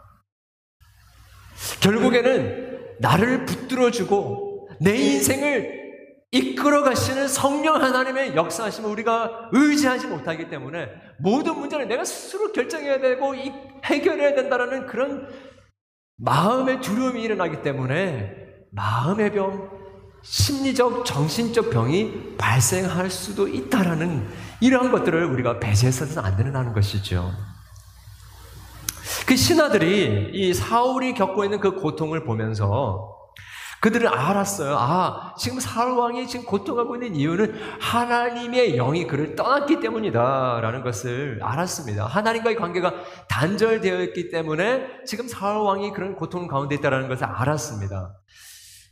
결국에는 1.81 2.97
나를 2.99 3.45
붙들어주고 3.45 4.69
내 4.79 4.95
인생을 4.95 5.82
이끌어 6.33 6.81
가시는 6.81 7.27
성령 7.27 7.75
하나님의 7.75 8.35
역사하심을 8.35 8.89
우리가 8.89 9.49
의지하지 9.51 10.07
못하기 10.07 10.49
때문에 10.49 10.89
모든 11.19 11.59
문제를 11.59 11.87
내가 11.87 12.03
스스로 12.03 12.51
결정해야 12.51 12.99
되고 12.99 13.35
해결해야 13.85 14.33
된다는 14.33 14.87
그런 14.87 15.27
마음의 16.17 16.81
두려움이 16.81 17.21
일어나기 17.21 17.61
때문에 17.61 18.35
마음의 18.71 19.31
병, 19.31 19.69
심리적, 20.23 21.05
정신적 21.05 21.69
병이 21.69 22.35
발생할 22.35 23.11
수도 23.11 23.47
있다라는 23.47 24.27
이러한 24.59 24.91
것들을 24.91 25.25
우리가 25.25 25.59
배제해서는 25.59 26.17
안 26.17 26.35
되는 26.35 26.73
것이죠. 26.73 27.31
그 29.27 29.35
신하들이 29.35 30.31
이 30.33 30.53
사울이 30.55 31.13
겪고 31.13 31.43
있는 31.43 31.59
그 31.59 31.75
고통을 31.75 32.23
보면서 32.23 33.12
그들은 33.83 34.07
알았어요. 34.07 34.77
아, 34.79 35.35
지금 35.37 35.59
사울 35.59 35.97
왕이 35.97 36.25
지금 36.29 36.45
고통하고 36.45 36.95
있는 36.95 37.17
이유는 37.17 37.53
하나님의 37.81 38.77
영이 38.77 39.07
그를 39.07 39.35
떠났기 39.35 39.81
때문이다. 39.81 40.61
라는 40.61 40.83
것을 40.83 41.41
알았습니다. 41.43 42.05
하나님과의 42.05 42.55
관계가 42.55 42.93
단절되어 43.27 44.03
있기 44.03 44.29
때문에 44.29 45.03
지금 45.05 45.27
사울 45.27 45.65
왕이 45.65 45.91
그런 45.91 46.15
고통 46.15 46.47
가운데 46.47 46.75
있다는 46.75 47.09
것을 47.09 47.25
알았습니다. 47.25 48.13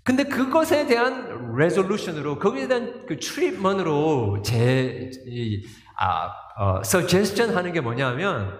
근데 0.03 0.25
그것에 0.25 0.85
대한 0.87 1.55
레졸루션으로, 1.55 2.37
거기에 2.37 2.67
대한 2.67 3.05
그 3.07 3.17
트리먼으로 3.17 4.41
제, 4.43 5.09
이, 5.25 5.63
아, 5.97 6.33
어, 6.59 6.81
suggestion 6.83 7.55
하는 7.55 7.71
게 7.71 7.79
뭐냐면, 7.79 8.59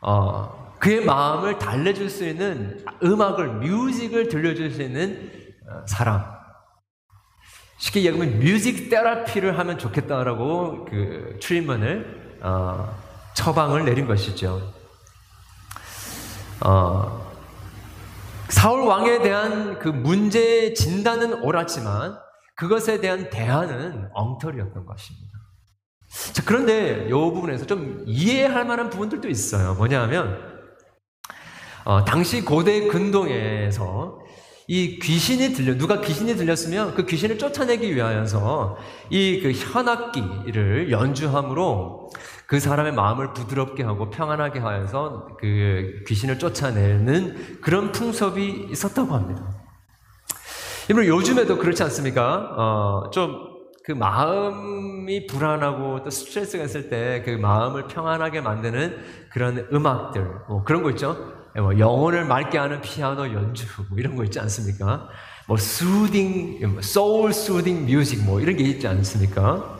어, 0.00 0.67
그의 0.78 1.04
마음을 1.04 1.58
달래줄 1.58 2.08
수 2.08 2.26
있는 2.26 2.84
음악을, 3.02 3.48
뮤직을 3.60 4.28
들려줄 4.28 4.72
수 4.72 4.82
있는 4.82 5.30
어, 5.68 5.84
사람. 5.86 6.24
쉽게 7.78 8.04
얘기하면 8.04 8.40
뮤직 8.40 8.88
테라피를 8.90 9.58
하면 9.58 9.78
좋겠다라고 9.78 10.84
그 10.86 11.38
트리먼을 11.40 12.38
어, 12.42 12.96
처방을 13.34 13.84
내린 13.84 14.06
것이죠. 14.06 14.72
어, 16.64 17.28
사울 18.48 18.86
왕에 18.86 19.22
대한 19.22 19.78
그 19.78 19.88
문제 19.88 20.72
진단은 20.74 21.42
옳았지만 21.42 22.18
그것에 22.56 23.00
대한 23.00 23.30
대안은 23.30 24.08
엉터리였던 24.12 24.86
것입니다. 24.86 25.28
자, 26.32 26.42
그런데 26.44 27.06
이 27.06 27.10
부분에서 27.10 27.66
좀 27.66 28.02
이해할 28.06 28.64
만한 28.64 28.90
부분들도 28.90 29.28
있어요. 29.28 29.74
뭐냐면 29.74 30.47
어, 31.88 32.04
당시 32.04 32.44
고대 32.44 32.86
근동에서 32.86 34.18
이 34.66 34.98
귀신이 34.98 35.54
들려 35.54 35.78
누가 35.78 36.02
귀신이 36.02 36.36
들렸으면 36.36 36.94
그 36.94 37.06
귀신을 37.06 37.38
쫓아내기 37.38 37.94
위하여서 37.96 38.76
이 39.08 39.40
그 39.42 39.52
현악기를 39.52 40.90
연주함으로 40.90 42.10
그 42.46 42.60
사람의 42.60 42.92
마음을 42.92 43.32
부드럽게 43.32 43.84
하고 43.84 44.10
평안하게 44.10 44.58
하여서 44.60 45.28
그 45.40 46.02
귀신을 46.06 46.38
쫓아내는 46.38 47.60
그런 47.62 47.90
풍습이 47.90 48.68
있었다고 48.70 49.14
합니다. 49.14 49.48
여러분 50.90 51.06
요즘에도 51.06 51.56
그렇지 51.56 51.82
않습니까? 51.84 52.54
어, 52.58 53.10
좀 53.10 53.48
그 53.88 53.92
마음이 53.92 55.26
불안하고 55.26 56.02
또 56.04 56.10
스트레스가 56.10 56.64
있을 56.64 56.90
때 56.90 57.22
그 57.24 57.30
마음을 57.30 57.86
평안하게 57.88 58.42
만드는 58.42 58.98
그런 59.32 59.66
음악들, 59.72 60.30
뭐 60.46 60.62
그런 60.62 60.82
거 60.82 60.90
있죠? 60.90 61.37
예, 61.58 61.60
뭐 61.60 61.76
영혼을 61.76 62.24
맑게 62.24 62.56
하는 62.56 62.80
피아노 62.80 63.32
연주 63.32 63.66
뭐 63.88 63.98
이런 63.98 64.14
거 64.14 64.22
있지 64.22 64.38
않습니까? 64.38 65.08
뭐 65.48 65.56
수딩, 65.56 66.80
소울 66.80 67.32
수딩 67.32 67.86
뮤직 67.86 68.24
뭐 68.24 68.40
이런 68.40 68.56
게 68.56 68.62
있지 68.62 68.86
않습니까? 68.86 69.76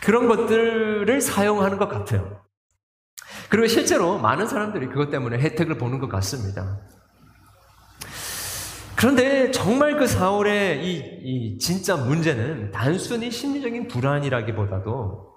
그런 0.00 0.26
것들을 0.26 1.20
사용하는 1.20 1.76
것 1.76 1.88
같아요. 1.88 2.42
그리고 3.50 3.66
실제로 3.66 4.18
많은 4.18 4.46
사람들이 4.46 4.86
그것 4.88 5.10
때문에 5.10 5.38
혜택을 5.38 5.76
보는 5.76 5.98
것 5.98 6.08
같습니다. 6.08 6.80
그런데 8.96 9.50
정말 9.50 9.98
그 9.98 10.06
사울의 10.06 10.84
이, 10.84 10.98
이 11.24 11.58
진짜 11.58 11.96
문제는 11.96 12.72
단순히 12.72 13.30
심리적인 13.30 13.88
불안이라기보다도 13.88 15.28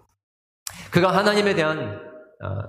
그가 0.90 1.16
하나님에 1.16 1.54
대한 1.54 2.00
어, 2.42 2.64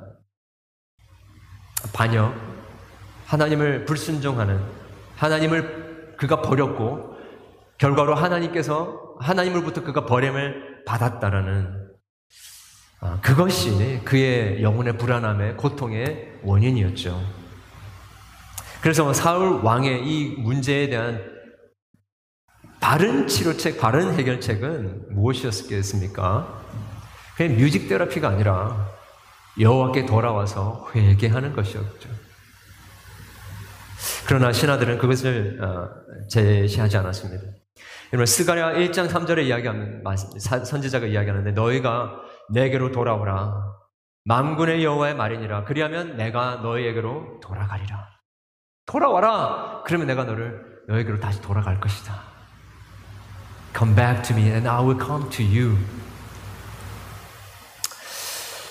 반역, 1.93 2.52
하나님을 3.33 3.87
불순종하는 3.87 4.61
하나님을 5.17 6.17
그가 6.19 6.43
버렸고 6.43 7.17
결과로 7.79 8.15
하나님께서 8.15 9.17
하나님으로부터 9.21 9.83
그가 9.83 10.05
버림을 10.05 10.85
받았다라는 10.85 11.89
아, 13.01 13.19
그것이 13.23 14.03
그의 14.05 14.63
영혼의 14.63 14.99
불안함의 14.99 15.57
고통의 15.57 16.41
원인이었죠. 16.43 17.21
그래서 18.83 19.13
사울 19.15 19.63
왕의 19.63 20.07
이 20.07 20.37
문제에 20.37 20.91
대한 20.91 21.25
바른 22.81 23.27
치료책, 23.27 23.81
바른 23.81 24.13
해결책은 24.13 25.15
무엇이었겠습니까? 25.15 26.63
그냥 27.37 27.57
뮤직 27.57 27.89
테라피가 27.89 28.29
아니라 28.29 28.89
여호와께 29.59 30.05
돌아와서 30.05 30.89
회개하는 30.95 31.55
것이었죠. 31.55 32.22
그러나 34.27 34.53
신하들은 34.53 34.99
그것을 34.99 35.59
어, 35.63 35.89
제시하지 36.29 36.97
않았습니다. 36.97 37.45
여러분 38.13 38.27
스가랴 38.27 38.75
1장 38.75 39.09
3절에 39.09 39.47
이야기하는 39.47 40.05
선지자가 40.39 41.07
이야기하는데 41.07 41.53
너희가 41.53 42.21
내게로 42.51 42.93
돌아오라. 42.93 43.73
만군의 44.25 44.85
여호와의 44.85 45.17
말이니라. 45.17 45.65
그리하면 45.65 46.17
내가 46.17 46.57
너희에게로 46.57 47.41
돌아가리라. 47.43 48.09
돌아와라! 48.87 49.83
그러면 49.87 50.07
내가 50.07 50.25
너를 50.25 50.63
너에게로 50.89 51.19
다시 51.21 51.41
돌아갈 51.41 51.81
것이다. 51.81 52.15
Come 53.77 53.95
back 53.95 54.23
to 54.23 54.37
me 54.37 54.51
and 54.51 54.69
I 54.69 54.85
will 54.85 54.99
come 55.01 55.29
to 55.31 55.45
you 55.45 55.77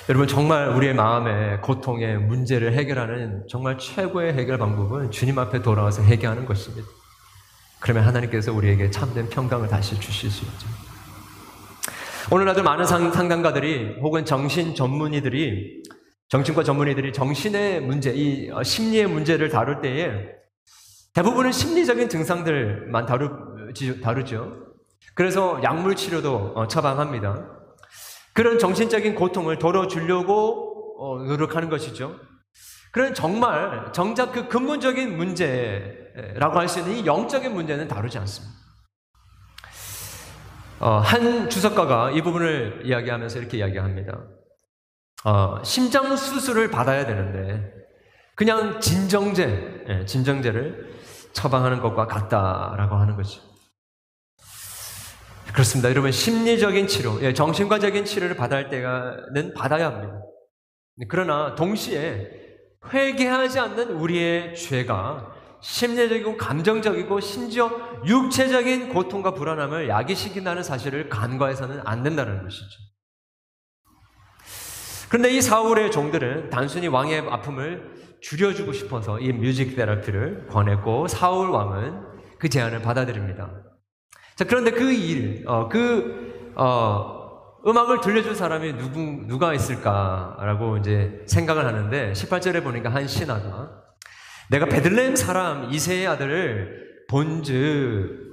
여러분 0.10 0.28
정말 0.28 0.70
우리의 0.70 0.96
마음의 0.96 1.62
고통의 1.62 2.18
문제를 2.18 2.74
해결하는 2.74 3.46
정말 3.48 3.78
최고의 3.78 4.34
해결 4.34 4.58
방법은 4.58 5.12
주님 5.12 5.38
앞에 5.38 5.62
돌아와서 5.62 6.04
회개하는 6.04 6.46
것입니다. 6.46 6.88
그러면 7.80 8.04
하나님께서 8.06 8.52
우리에게 8.52 8.90
참된 8.90 9.30
평강을 9.30 9.68
다시 9.68 10.00
주실 10.00 10.32
수 10.32 10.44
있죠. 10.46 10.68
오늘 12.32 12.50
아주 12.50 12.64
많은 12.64 12.86
상, 12.86 13.12
상담가들이 13.12 14.00
혹은 14.02 14.26
정신 14.26 14.74
전문의들이 14.74 15.84
정신과 16.30 16.64
전문의들이 16.64 17.14
정신의 17.14 17.82
문제, 17.82 18.12
이 18.12 18.50
어, 18.52 18.64
심리의 18.64 19.06
문제를 19.08 19.50
다룰 19.50 19.82
때에 19.82 20.12
대부분은 21.14 21.52
심리적인 21.52 22.10
증상들만 22.10 23.06
다루, 23.06 23.30
다루죠. 24.02 24.68
그래서 25.14 25.60
약물 25.62 25.96
치료도 25.96 26.54
어, 26.56 26.68
처방합니다. 26.68 27.61
그런 28.34 28.60
정신적인 28.60 29.16
고통을 29.16 29.60
덜어주려고 29.60 30.72
어, 31.00 31.18
노력하는 31.24 31.70
것이죠. 31.70 32.20
그런 32.92 33.14
정말 33.14 33.92
정작 33.94 34.32
그 34.34 34.48
근본적인 34.48 35.16
문제라고 35.18 36.60
할 36.60 36.68
수 36.68 36.80
있는 36.80 36.98
이 36.98 37.06
영적인 37.06 37.54
문제는 37.54 37.88
다루지 37.88 38.18
않습니다. 38.20 38.54
어, 40.80 40.98
한 40.98 41.50
주석가가 41.50 42.12
이 42.12 42.22
부분을 42.22 42.82
이야기하면서 42.86 43.40
이렇게 43.40 43.58
이야기합니다. 43.58 44.20
어, 45.24 45.64
심장 45.64 46.16
수술을 46.16 46.72
받아야 46.72 47.06
되는데 47.06 47.72
그냥 48.36 48.80
진정제, 48.80 49.86
예, 49.88 50.06
진정제를 50.06 50.92
처방하는 51.34 51.80
것과 51.82 52.08
같다라고 52.08 52.96
하는 52.96 53.16
거죠. 53.16 53.42
그렇습니다. 55.54 55.90
여러분 55.90 56.12
심리적인 56.12 56.88
치료, 56.88 57.22
예, 57.22 57.34
정신과적인 57.34 58.06
치료를 58.06 58.36
받아야 58.36 58.70
때는 58.70 59.54
받아야 59.54 59.88
합니다. 59.88 60.22
그러나 61.10 61.56
동시에 61.56 62.30
회개하지 62.94 63.60
않는 63.60 63.92
우리의 63.92 64.56
죄가 64.56 65.36
심리적이고 65.62 66.38
감정적이고 66.38 67.20
심지어 67.20 67.70
육체적인 68.06 68.90
고통과 68.90 69.34
불안함을 69.34 69.90
야기시킨다는 69.90 70.64
사실을 70.64 71.10
간과해서는 71.10 71.82
안 71.86 72.02
된다는 72.02 72.42
것이죠. 72.44 72.66
그런데 75.10 75.30
이 75.30 75.42
사울의 75.42 75.92
종들은 75.92 76.50
단순히 76.50 76.88
왕의 76.88 77.28
아픔을 77.30 77.92
줄여주고 78.22 78.72
싶어서 78.72 79.20
이 79.20 79.32
뮤직 79.34 79.76
테라피를 79.76 80.48
권했고 80.48 81.08
사울 81.08 81.50
왕은 81.50 82.02
그 82.40 82.50
제안을 82.50 82.82
받아들입니다. 82.82 83.71
자, 84.42 84.46
그런데 84.48 84.72
그 84.72 84.92
일, 84.92 85.44
어, 85.46 85.70
그, 85.70 86.52
어, 86.56 87.60
음악을 87.68 88.02
들려줄 88.02 88.34
사람이 88.34 88.76
누구, 88.76 89.00
누가 89.28 89.54
있을까라고 89.54 90.78
이제 90.78 91.22
생각을 91.28 91.64
하는데 91.64 92.12
18절에 92.14 92.64
보니까 92.64 92.90
한 92.90 93.08
신하가 93.08 93.70
내가 94.50 94.66
베들레헴 94.66 95.16
사람 95.16 95.72
이세의 95.72 96.08
아들을 96.08 97.06
본즉 97.08 98.32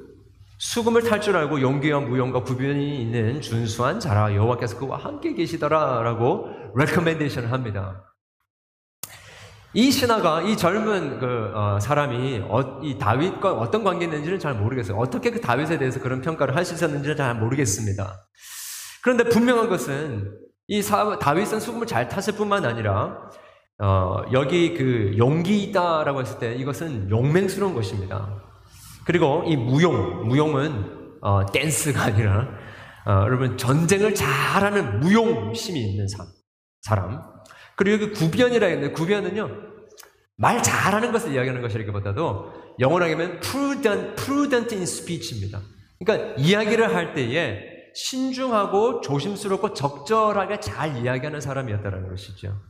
수금을 0.57 1.03
탈 1.03 1.21
줄 1.21 1.37
알고 1.37 1.61
용기와 1.61 2.01
무용과 2.01 2.43
구변이 2.43 3.03
있는 3.03 3.43
준수한 3.43 4.01
자라 4.01 4.35
여호와께서 4.35 4.79
그와 4.79 4.97
함께 4.97 5.35
계시더라라고 5.35 6.49
recommendation을 6.75 7.53
합니다. 7.53 8.08
이 9.75 9.91
신하가 9.91 10.43
이 10.43 10.57
젊은 10.57 11.19
그 11.19 11.53
어, 11.55 11.79
사람이 11.79 12.43
어, 12.49 12.81
이 12.83 12.99
다윗과 12.99 13.53
어떤 13.53 13.85
관계 13.85 14.07
있는지는 14.07 14.39
잘 14.39 14.55
모르겠어요. 14.55 14.97
어떻게 14.97 15.31
그 15.31 15.41
다윗에 15.41 15.79
대해서 15.79 16.01
그런 16.01 16.23
평가를 16.23 16.57
할 16.57 16.65
수 16.65 16.75
있었는지는 16.75 17.17
잘 17.17 17.35
모르겠습니다. 17.35 18.15
그런데 19.03 19.25
분명한 19.25 19.69
것은 19.69 20.33
이 20.69 20.83
사, 20.83 21.19
다윗은 21.19 21.61
수금을 21.61 21.87
잘 21.87 22.09
탔을 22.09 22.35
뿐만 22.35 22.65
아니라 22.65 23.19
어, 23.81 24.23
여기 24.33 24.75
그 24.75 25.15
용기 25.19 25.63
있다라고 25.65 26.21
했을 26.23 26.39
때 26.39 26.55
이것은 26.55 27.11
용맹스러운 27.11 27.75
것입니다. 27.75 28.43
그리고 29.05 29.45
이 29.47 29.57
무용, 29.57 30.27
무용은 30.29 31.19
어, 31.21 31.47
댄스가 31.47 32.05
아니라 32.05 32.49
어, 33.07 33.13
여러분 33.27 33.57
전쟁을 33.57 34.15
잘하는 34.15 35.01
무용심이 35.01 35.79
있는 35.79 36.07
사람. 36.83 37.23
그리고 37.79 38.05
여기 38.05 38.13
구변이라 38.13 38.67
했는데 38.67 38.93
구변은요 38.93 39.49
말 40.37 40.63
잘하는 40.63 41.13
것을 41.13 41.33
이야기하는 41.33 41.63
것이라기보다도 41.63 42.53
영어로 42.81 43.05
하면 43.05 43.41
prudent, 43.41 44.15
prudent 44.17 44.75
in 44.75 44.83
speech입니다. 44.83 45.61
그러니까 45.99 46.35
이야기를 46.37 46.95
할 46.95 47.15
때에 47.15 47.61
신중하고 47.95 49.01
조심스럽고 49.01 49.75
적절하게 49.75 50.61
잘 50.61 50.97
이야기하는 50.97 51.41
사람이었다는 51.41 52.09
것이죠. 52.09 52.61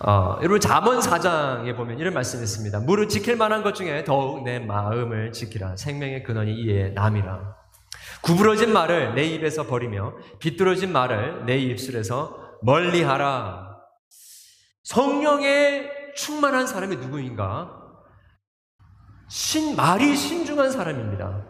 어, 0.00 0.36
여러분 0.38 0.60
잠언 0.60 0.98
4장에 0.98 1.76
보면 1.76 1.98
이런 1.98 2.12
말씀이 2.12 2.42
있습니다. 2.42 2.80
무릇 2.80 3.08
지킬 3.08 3.36
만한 3.36 3.62
것 3.62 3.74
중에 3.74 4.04
더욱 4.04 4.42
내 4.42 4.58
마음을 4.58 5.32
지키라. 5.32 5.76
생명의 5.76 6.24
근원이 6.24 6.52
이에 6.54 6.90
남이라. 6.90 7.56
구부러진 8.22 8.72
말을 8.72 9.14
내 9.14 9.24
입에서 9.24 9.66
버리며 9.66 10.14
비뚤어진 10.40 10.92
말을 10.92 11.46
내 11.46 11.58
입술에서 11.58 12.41
멀리하라. 12.62 13.78
성령에 14.84 16.12
충만한 16.14 16.66
사람이 16.66 16.96
누구인가? 16.96 17.80
신 19.28 19.76
말이 19.76 20.16
신중한 20.16 20.70
사람입니다. 20.70 21.42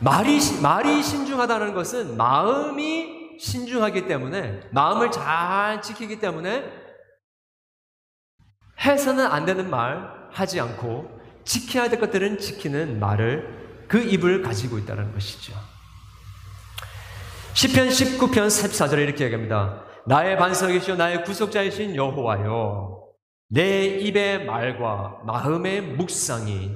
말이 0.00 0.38
말이 0.62 1.02
신중하다는 1.02 1.74
것은 1.74 2.16
마음이 2.16 3.38
신중하기 3.38 4.06
때문에 4.06 4.68
마음을 4.70 5.10
잘 5.10 5.82
지키기 5.82 6.18
때문에 6.18 6.64
해서는 8.80 9.26
안 9.26 9.44
되는 9.44 9.68
말 9.68 10.28
하지 10.32 10.60
않고 10.60 11.18
지켜야 11.44 11.88
될 11.88 12.00
것들은 12.00 12.38
지키는 12.38 13.00
말을 13.00 13.86
그 13.88 13.98
입을 13.98 14.42
가지고 14.42 14.78
있다는 14.78 15.12
것이죠. 15.12 15.52
시편 17.58 17.88
19편 17.88 18.46
14절에 18.46 18.98
이렇게 18.98 19.24
얘기합니다. 19.24 19.82
나의 20.06 20.36
반석이시오 20.36 20.94
나의 20.94 21.24
구속자이신 21.24 21.96
여호와여 21.96 23.02
내 23.48 23.84
입의 23.84 24.44
말과 24.44 25.18
마음의 25.26 25.82
묵상이 25.82 26.70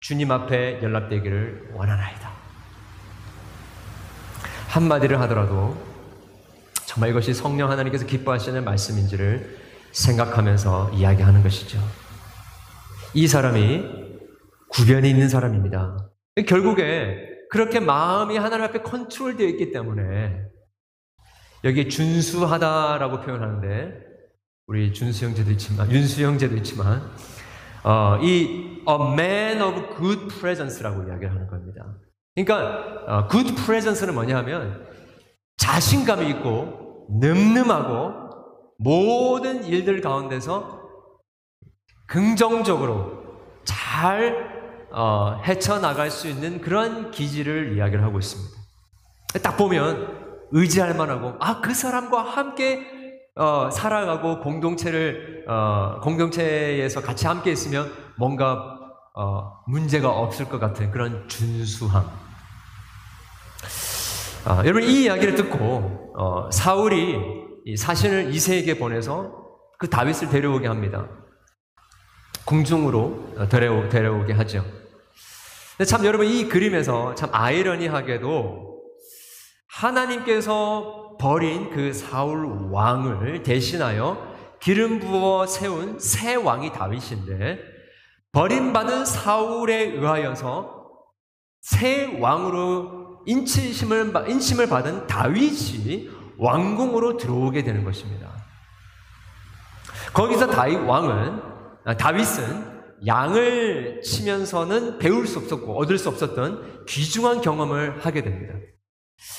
주님 0.00 0.32
앞에 0.32 0.82
연락되기를 0.82 1.74
원하나이다. 1.74 2.28
한마디를 4.70 5.20
하더라도 5.20 5.76
정말 6.86 7.10
이것이 7.10 7.32
성령 7.32 7.70
하나님께서 7.70 8.04
기뻐하시는 8.04 8.64
말씀인지를 8.64 9.58
생각하면서 9.92 10.90
이야기하는 10.90 11.44
것이죠. 11.44 11.78
이 13.14 13.28
사람이 13.28 13.84
구변이 14.70 15.08
있는 15.08 15.28
사람입니다. 15.28 15.98
결국에 16.48 17.29
그렇게 17.50 17.80
마음이 17.80 18.38
하나님 18.38 18.64
앞에 18.64 18.82
컨트롤되어 18.82 19.46
있기 19.48 19.72
때문에 19.72 20.44
여기 21.64 21.88
준수하다라고 21.88 23.20
표현하는데 23.20 24.10
우리 24.66 24.92
준수 24.92 25.26
형제도 25.26 25.50
있지만 25.50 25.90
윤수 25.90 26.22
형제도 26.22 26.56
있지만 26.56 27.10
어, 27.82 28.18
이 28.22 28.82
a 28.88 29.12
man 29.12 29.60
of 29.60 29.96
good 29.96 30.28
presence라고 30.38 31.08
이야기를 31.08 31.30
하는 31.30 31.46
겁니다. 31.48 31.96
그러니까 32.34 33.04
어, 33.06 33.28
good 33.28 33.54
presence는 33.66 34.14
뭐냐하면 34.14 34.86
자신감이 35.56 36.28
있고 36.30 37.08
늠름하고 37.20 38.30
모든 38.78 39.64
일들 39.64 40.00
가운데서 40.00 40.80
긍정적으로 42.06 43.20
잘 43.64 44.59
어, 44.92 45.40
헤쳐나갈 45.44 46.10
수 46.10 46.28
있는 46.28 46.60
그런 46.60 47.10
기질을 47.10 47.76
이야기를 47.76 48.02
하고 48.04 48.18
있습니다. 48.18 48.50
딱 49.42 49.56
보면 49.56 50.48
의지할 50.52 50.94
만하고 50.94 51.34
아 51.40 51.60
그 51.60 51.72
사람과 51.74 52.22
함께 52.22 52.84
어, 53.36 53.70
살아가고 53.70 54.40
공동체를 54.40 55.44
어, 55.48 56.00
공동체에서 56.02 57.00
같이 57.00 57.26
함께 57.26 57.52
있으면 57.52 57.90
뭔가 58.18 58.78
어, 59.14 59.62
문제가 59.66 60.10
없을 60.10 60.46
것 60.48 60.58
같은 60.58 60.90
그런 60.90 61.28
준수함. 61.28 62.04
아, 64.44 64.62
여러분 64.64 64.82
이 64.82 65.04
이야기를 65.04 65.34
듣고 65.34 66.14
어, 66.16 66.50
사울이 66.50 67.18
사신을 67.76 68.32
이세에게 68.34 68.78
보내서 68.78 69.32
그 69.78 69.88
다윗을 69.88 70.28
데려오게 70.30 70.66
합니다. 70.66 71.06
궁중으로 72.44 73.48
데려오, 73.48 73.88
데려오게 73.88 74.32
하죠. 74.32 74.64
근데 75.76 75.84
참 75.84 76.04
여러분 76.04 76.26
이 76.26 76.48
그림에서 76.48 77.14
참 77.14 77.30
아이러니하게도 77.32 78.82
하나님께서 79.68 81.16
버린 81.18 81.70
그 81.70 81.92
사울 81.92 82.70
왕을 82.70 83.42
대신하여 83.42 84.30
기름 84.60 84.98
부어 85.00 85.46
세운 85.46 85.98
새 85.98 86.34
왕이 86.34 86.72
다윗인데 86.72 87.58
버림받은 88.32 89.04
사울에 89.04 89.84
의하여서 89.84 90.80
새 91.62 92.18
왕으로 92.18 93.22
인치심을, 93.26 94.12
인심을 94.28 94.68
받은 94.68 95.06
다윗이 95.06 96.10
왕궁으로 96.38 97.16
들어오게 97.16 97.62
되는 97.64 97.84
것입니다. 97.84 98.30
거기서 100.12 100.46
다윗 100.48 100.76
왕은, 100.76 101.10
아, 101.12 101.49
다윗은 101.98 102.80
양을 103.06 104.02
치면서는 104.02 104.98
배울 104.98 105.26
수 105.26 105.38
없었고 105.38 105.78
얻을 105.78 105.98
수 105.98 106.08
없었던 106.08 106.84
귀중한 106.86 107.40
경험을 107.40 108.04
하게 108.04 108.22
됩니다. 108.22 108.54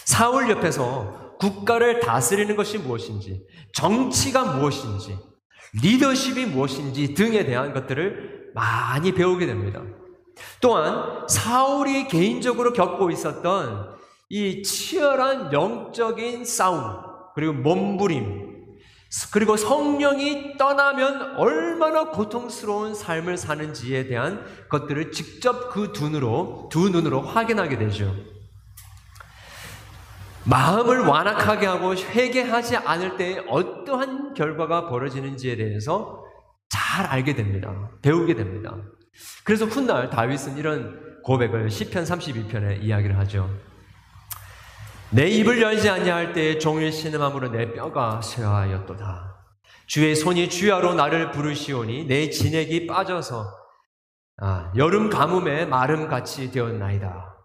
사울 0.06 0.50
옆에서 0.50 1.38
국가를 1.40 2.00
다스리는 2.00 2.56
것이 2.56 2.78
무엇인지, 2.78 3.44
정치가 3.74 4.56
무엇인지, 4.56 5.18
리더십이 5.82 6.48
무엇인지 6.48 7.14
등에 7.14 7.46
대한 7.46 7.74
것들을 7.74 8.52
많이 8.54 9.14
배우게 9.14 9.46
됩니다. 9.46 9.82
또한 10.60 11.28
사울이 11.28 12.08
개인적으로 12.08 12.74
겪고 12.74 13.10
있었던 13.12 13.96
이 14.30 14.62
치열한 14.64 15.52
영적인 15.52 16.46
싸움, 16.46 16.98
그리고 17.36 17.54
몸부림, 17.54 18.41
그리고 19.34 19.58
성령이 19.58 20.58
떠나면 20.58 21.36
얼마나 21.38 22.06
고통스러운 22.06 22.96
삶을 22.96 23.36
사는지에 23.36 24.08
대한 24.08 24.46
것들을 24.70 25.12
직접 25.12 25.70
그 25.70 25.92
눈으로, 25.94 26.70
두 26.72 26.90
눈으로 26.90 27.22
확인하게 27.22 27.78
되죠. 27.78 28.16
마음을 30.46 31.02
완악하게 31.02 31.68
하고 31.68 31.94
회개하지 31.94 32.78
않을 32.78 33.18
때 33.18 33.44
어떠한 33.48 34.34
결과가 34.34 34.90
벌어지는지에 34.90 35.56
대해서 35.58 36.24
잘 36.70 37.06
알게 37.06 37.36
됩니다. 37.36 37.92
배우게 38.02 38.36
됩니다. 38.36 38.76
그래서 39.44 39.66
훗날 39.66 40.10
다윗은 40.10 40.58
이런 40.58 41.22
고백을 41.24 41.70
시편 41.70 42.06
32편에 42.06 42.82
이야기를 42.82 43.18
하죠. 43.20 43.50
내 45.14 45.28
입을 45.28 45.62
열지 45.62 45.90
아니할 45.90 46.32
때에 46.32 46.58
종일 46.58 46.90
신음함으로 46.90 47.50
내 47.50 47.74
뼈가 47.74 48.22
쇠하였도다. 48.22 49.36
주의 49.86 50.16
손이 50.16 50.50
주야로 50.50 50.94
나를 50.94 51.32
부르시오니 51.32 52.06
내 52.06 52.30
진액이 52.30 52.88
빠져서 52.88 53.46
아, 54.38 54.72
여름 54.78 55.10
가뭄에 55.10 55.66
마름 55.66 56.08
같이 56.08 56.50
되었나이다. 56.50 57.36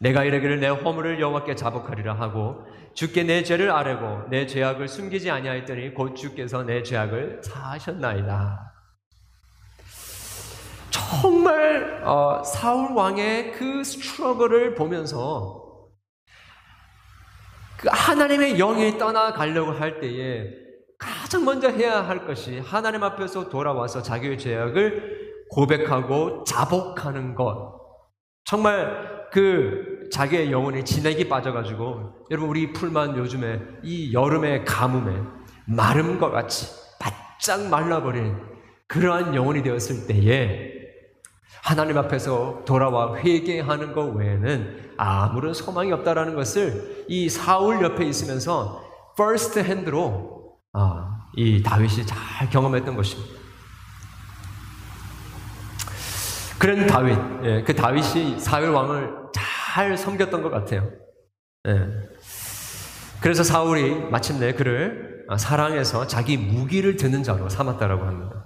내가 0.00 0.24
이르기를 0.24 0.60
내 0.60 0.68
허물을 0.68 1.20
여호와께 1.20 1.54
자복하리라 1.54 2.14
하고 2.14 2.64
주께 2.94 3.24
내 3.24 3.42
죄를 3.42 3.70
아뢰고 3.70 4.30
내 4.30 4.46
죄악을 4.46 4.88
숨기지 4.88 5.30
아니하였더니 5.30 5.92
곧 5.92 6.14
주께서 6.16 6.62
내 6.62 6.82
죄악을 6.82 7.42
사하셨나이다. 7.44 8.72
정말 10.90 12.02
어, 12.04 12.42
사울 12.42 12.92
왕의 12.92 13.52
그 13.52 13.84
스트러글을 13.84 14.74
보면서 14.74 15.59
그 17.80 17.88
하나님의 17.90 18.58
영이 18.58 18.98
떠나가려고 18.98 19.72
할 19.72 20.00
때에 20.00 20.50
가장 20.98 21.46
먼저 21.46 21.70
해야 21.70 22.06
할 22.06 22.26
것이 22.26 22.58
하나님 22.58 23.02
앞에서 23.02 23.48
돌아와서 23.48 24.02
자기의 24.02 24.38
죄악을 24.38 25.30
고백하고 25.48 26.44
자복하는 26.44 27.34
것. 27.34 27.80
정말 28.44 29.28
그 29.32 30.08
자기의 30.12 30.52
영혼이 30.52 30.84
진액이 30.84 31.28
빠져가지고 31.28 32.26
여러분 32.30 32.50
우리 32.50 32.70
풀만 32.72 33.16
요즘에 33.16 33.60
이 33.82 34.12
여름의 34.12 34.66
가뭄에 34.66 35.16
것 36.18 36.30
같이 36.30 36.66
바짝 36.98 37.66
말라버린 37.70 38.36
그러한 38.88 39.34
영혼이 39.34 39.62
되었을 39.62 40.06
때에 40.06 40.79
하나님 41.62 41.98
앞에서 41.98 42.62
돌아와 42.64 43.16
회개하는 43.16 43.92
것 43.92 44.06
외에는 44.14 44.92
아무런 44.96 45.54
소망이 45.54 45.92
없다라는 45.92 46.34
것을 46.34 47.04
이 47.08 47.28
사울 47.28 47.82
옆에 47.82 48.04
있으면서 48.04 48.82
first 49.16 49.58
hand로 49.60 50.58
아, 50.72 51.26
이 51.36 51.62
다윗이 51.62 52.06
잘 52.06 52.48
경험했던 52.50 52.96
것입니다. 52.96 53.40
그런 56.58 56.86
다윗, 56.86 57.18
예, 57.42 57.62
그 57.62 57.74
다윗이 57.74 58.38
사울 58.38 58.68
왕을 58.70 59.14
잘 59.32 59.96
섬겼던 59.96 60.42
것 60.42 60.50
같아요. 60.50 60.90
예. 61.66 61.86
그래서 63.20 63.42
사울이 63.42 64.10
마침내 64.10 64.52
그를 64.52 65.24
사랑해서 65.38 66.06
자기 66.06 66.36
무기를 66.36 66.96
드는 66.96 67.22
자로 67.22 67.48
삼았다라고 67.48 68.04
합니다. 68.04 68.39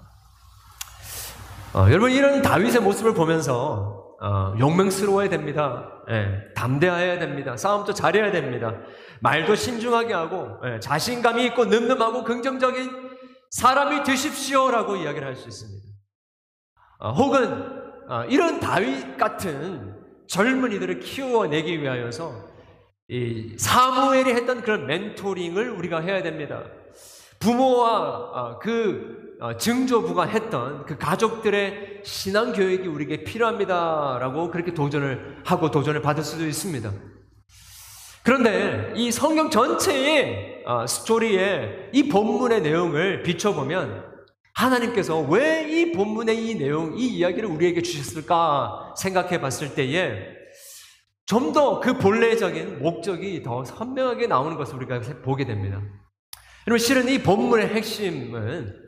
어, 1.75 1.89
여러분 1.91 2.13
이런 2.13 2.41
다윗의 2.41 2.81
모습을 2.83 3.15
보면서 3.15 4.17
어, 4.21 4.55
용맹스러워야 4.59 5.29
됩니다. 5.29 5.91
예, 6.09 6.53
담대해야 6.55 7.19
됩니다. 7.19 7.57
싸움도 7.57 7.93
잘해야 7.95 8.31
됩니다. 8.31 8.75
말도 9.21 9.57
신중하게 9.57 10.15
하고 10.15 10.49
예, 10.65 10.79
자신감이 10.79 11.45
있고 11.47 11.65
늠름하고 11.65 12.23
긍정적인 12.25 12.91
사람이 13.51 14.05
되십시오라고 14.05 14.97
이야기를 14.97 15.27
할 15.27 15.35
수 15.37 15.49
있습니다. 15.49 15.85
어, 17.01 17.11
혹은 17.13 17.85
어, 18.09 18.25
이런 18.29 18.61
다윗 18.61 19.17
같은 19.17 19.97
젊은이들을 20.29 21.01
키워내기 21.01 21.83
위하여서 21.83 22.33
이 23.09 23.57
사무엘이 23.59 24.33
했던 24.33 24.63
그런 24.63 24.87
멘토링을 24.87 25.71
우리가 25.71 26.01
해야 26.01 26.23
됩니다. 26.23 26.63
부모와 27.41 27.99
어, 28.01 28.59
그 28.61 29.19
어, 29.21 29.24
증조부가 29.59 30.25
했던 30.25 30.85
그 30.87 30.97
가족들의 30.97 32.01
신앙 32.05 32.53
교육이 32.53 32.89
우리에게 32.89 33.25
필요합니다라고 33.25 34.51
그렇게 34.51 34.73
도전을 34.75 35.43
하고 35.45 35.71
도전을 35.71 36.03
받을 36.03 36.23
수도 36.25 36.47
있습니다. 36.47 36.91
그런데 38.23 38.93
이 38.97 39.13
성경 39.13 39.51
전체의 39.51 40.63
어, 40.67 40.87
스토리의 40.87 41.91
이 41.93 42.09
본문의 42.09 42.63
내용을 42.63 43.23
비춰보면 43.23 44.13
하나님께서 44.55 45.21
왜 45.21 45.65
이 45.69 45.93
본문의 45.93 46.47
이 46.49 46.55
내용, 46.55 46.97
이 46.97 47.07
이야기를 47.07 47.49
우리에게 47.49 47.83
주셨을까 47.83 48.95
생각해 48.97 49.41
봤을 49.41 49.75
때에 49.75 50.27
좀 51.27 51.53
더 51.53 51.81
그 51.81 51.99
본래적인 51.99 52.81
목적이 52.81 53.43
더 53.43 53.65
선명하게 53.65 54.27
나오는 54.27 54.57
것을 54.57 54.77
우리가 54.77 55.01
보게 55.23 55.45
됩니다. 55.45 55.83
여러분, 56.67 56.79
실은 56.79 57.09
이 57.09 57.23
본문의 57.23 57.69
핵심은 57.69 58.84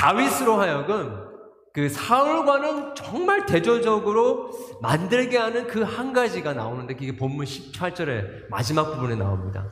다윗으로 0.00 0.58
하여금 0.58 1.28
그 1.74 1.88
사울과는 1.88 2.94
정말 2.94 3.44
대조적으로 3.46 4.50
만들게 4.80 5.36
하는 5.36 5.66
그 5.68 5.84
한 5.84 6.12
가지가 6.12 6.54
나오는데 6.54 6.94
그게 6.94 7.14
본문 7.14 7.44
18절의 7.44 8.48
마지막 8.48 8.94
부분에 8.94 9.14
나옵니다. 9.14 9.70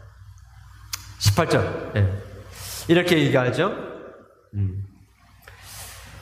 18절. 1.21 1.93
네. 1.95 2.01
예. 2.01 2.93
이렇게 2.93 3.19
얘기하죠. 3.19 3.73
음. 4.55 4.85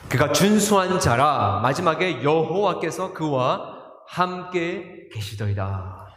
그가 0.09 0.31
준수한 0.31 0.99
자라 1.01 1.59
마지막에 1.61 2.23
여호와께서 2.23 3.13
그와 3.13 3.75
함께 4.07 5.09
계시더이다. 5.11 6.07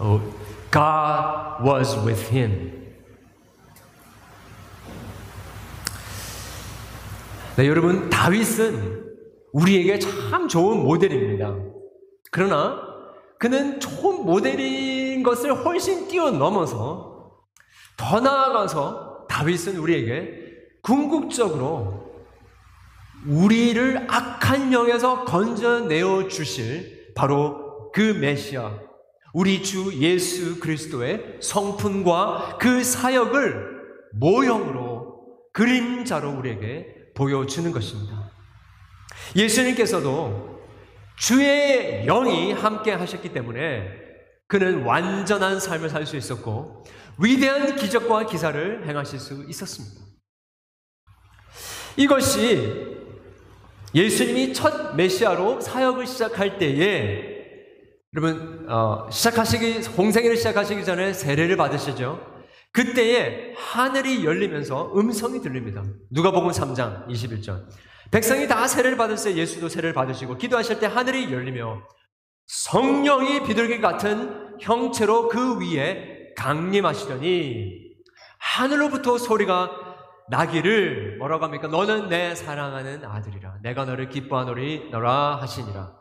Oh, 0.00 0.20
God 0.72 1.68
was 1.68 1.94
with 1.98 2.34
him. 2.34 2.81
네, 7.62 7.68
여러분, 7.68 8.10
다윗은 8.10 9.04
우리에게 9.52 10.00
참 10.00 10.48
좋은 10.48 10.82
모델입니다. 10.82 11.56
그러나 12.32 12.82
그는 13.38 13.78
좋은 13.78 14.26
모델인 14.26 15.22
것을 15.22 15.64
훨씬 15.64 16.08
뛰어넘어서 16.08 17.30
더 17.96 18.18
나아가서 18.18 19.28
다윗은 19.28 19.76
우리에게 19.76 20.40
궁극적으로 20.82 22.10
우리를 23.28 24.06
악한 24.08 24.72
영에서 24.72 25.24
건져내어 25.24 26.26
주실 26.26 27.12
바로 27.14 27.92
그 27.92 28.00
메시아, 28.00 28.72
우리 29.34 29.62
주 29.62 30.00
예수 30.00 30.58
그리스도의 30.58 31.36
성품과 31.38 32.58
그 32.60 32.82
사역을 32.82 33.82
모형으로 34.14 35.12
그림자로 35.52 36.32
우리에게 36.32 37.01
보여주는 37.14 37.70
것입니다. 37.72 38.30
예수님께서도 39.36 40.60
주의 41.16 42.04
영이 42.06 42.52
함께 42.52 42.92
하셨기 42.92 43.32
때문에 43.32 43.88
그는 44.48 44.82
완전한 44.84 45.60
삶을 45.60 45.88
살 45.88 46.06
수 46.06 46.16
있었고 46.16 46.84
위대한 47.18 47.76
기적과 47.76 48.26
기사를 48.26 48.86
행하실 48.86 49.18
수 49.18 49.44
있었습니다. 49.48 50.00
이것이 51.96 52.96
예수님이 53.94 54.54
첫 54.54 54.96
메시아로 54.96 55.60
사역을 55.60 56.06
시작할 56.06 56.58
때에 56.58 57.42
여러분 58.14 58.66
어, 58.68 59.08
시작하시기 59.10 59.86
홍생애를 59.96 60.36
시작하시기 60.36 60.84
전에 60.84 61.12
세례를 61.12 61.56
받으시죠. 61.56 62.31
그때에 62.72 63.54
하늘이 63.56 64.24
열리면서 64.24 64.92
음성이 64.96 65.40
들립니다. 65.40 65.82
누가복음 66.10 66.50
3장 66.50 67.06
21절. 67.06 67.66
백성이 68.10 68.48
다 68.48 68.66
세례를 68.66 68.96
받을 68.96 69.16
때 69.16 69.34
예수도 69.36 69.68
세례를 69.68 69.94
받으시고 69.94 70.36
기도하실 70.36 70.80
때 70.80 70.86
하늘이 70.86 71.32
열리며 71.32 71.82
성령이 72.46 73.44
비둘기 73.44 73.80
같은 73.80 74.56
형체로 74.60 75.28
그 75.28 75.58
위에 75.60 76.32
강림하시더니 76.36 77.92
하늘로부터 78.38 79.18
소리가 79.18 79.70
나기를 80.28 81.18
뭐라고 81.18 81.44
합니까? 81.44 81.68
너는 81.68 82.08
내 82.08 82.34
사랑하는 82.34 83.04
아들이라. 83.04 83.58
내가 83.62 83.84
너를 83.84 84.08
기뻐하노리 84.08 84.88
너라 84.90 85.36
하시니라. 85.40 86.00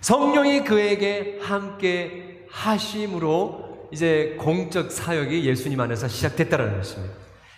성령이 0.00 0.64
그에게 0.64 1.38
함께 1.40 2.46
하심으로 2.50 3.71
이제 3.92 4.36
공적 4.38 4.90
사역이 4.90 5.44
예수님 5.44 5.78
안에서 5.78 6.08
시작됐다는 6.08 6.76
것입니다. 6.76 7.14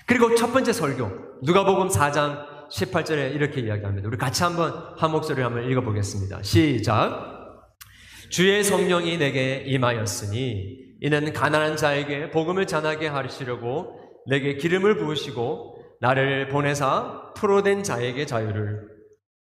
그리고 0.07 0.35
첫 0.35 0.53
번째 0.53 0.73
설교, 0.73 1.09
누가복음 1.42 1.88
4장 1.88 2.68
18절에 2.70 3.35
이렇게 3.35 3.61
이야기합니다. 3.61 4.09
우리 4.09 4.18
같이 4.18 4.42
한번 4.42 4.75
한 4.97 5.12
목소리를 5.12 5.44
한번 5.44 5.70
읽어보겠습니다. 5.70 6.42
시작. 6.42 7.35
주의 8.31 8.64
성령이 8.64 9.16
내게 9.18 9.62
임하였으니 9.66 10.85
이는 11.01 11.33
가난한 11.33 11.77
자에게 11.77 12.31
복음을 12.31 12.66
전하게 12.66 13.07
하시려고 13.07 14.01
내게 14.27 14.57
기름을 14.57 14.97
부으시고 14.97 15.77
나를 16.01 16.49
보내사 16.49 17.33
프로된 17.37 17.85
자에게 17.85 18.27
자유를 18.27 18.88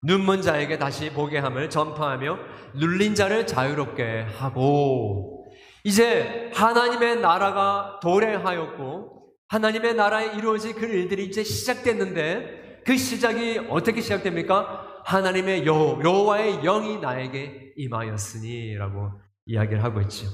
눈먼 0.04 0.42
자에게 0.42 0.78
다시 0.78 1.10
보게 1.10 1.38
함을 1.38 1.70
전파하며 1.70 2.38
눌린 2.74 3.14
자를 3.14 3.46
자유롭게 3.46 4.26
하고 4.36 5.41
이제 5.84 6.50
하나님의 6.54 7.20
나라가 7.20 7.98
도래하였고 8.02 9.32
하나님의 9.48 9.94
나라에 9.94 10.36
이루어질 10.36 10.74
그 10.74 10.86
일들이 10.86 11.26
이제 11.26 11.42
시작됐는데 11.44 12.82
그 12.84 12.96
시작이 12.96 13.66
어떻게 13.68 14.00
시작됩니까? 14.00 15.02
하나님의 15.04 15.66
여, 15.66 16.00
여호와의 16.02 16.62
영이 16.62 16.98
나에게 16.98 17.74
임하였으니라고 17.76 19.12
이야기를 19.46 19.82
하고 19.82 20.00
있죠. 20.02 20.26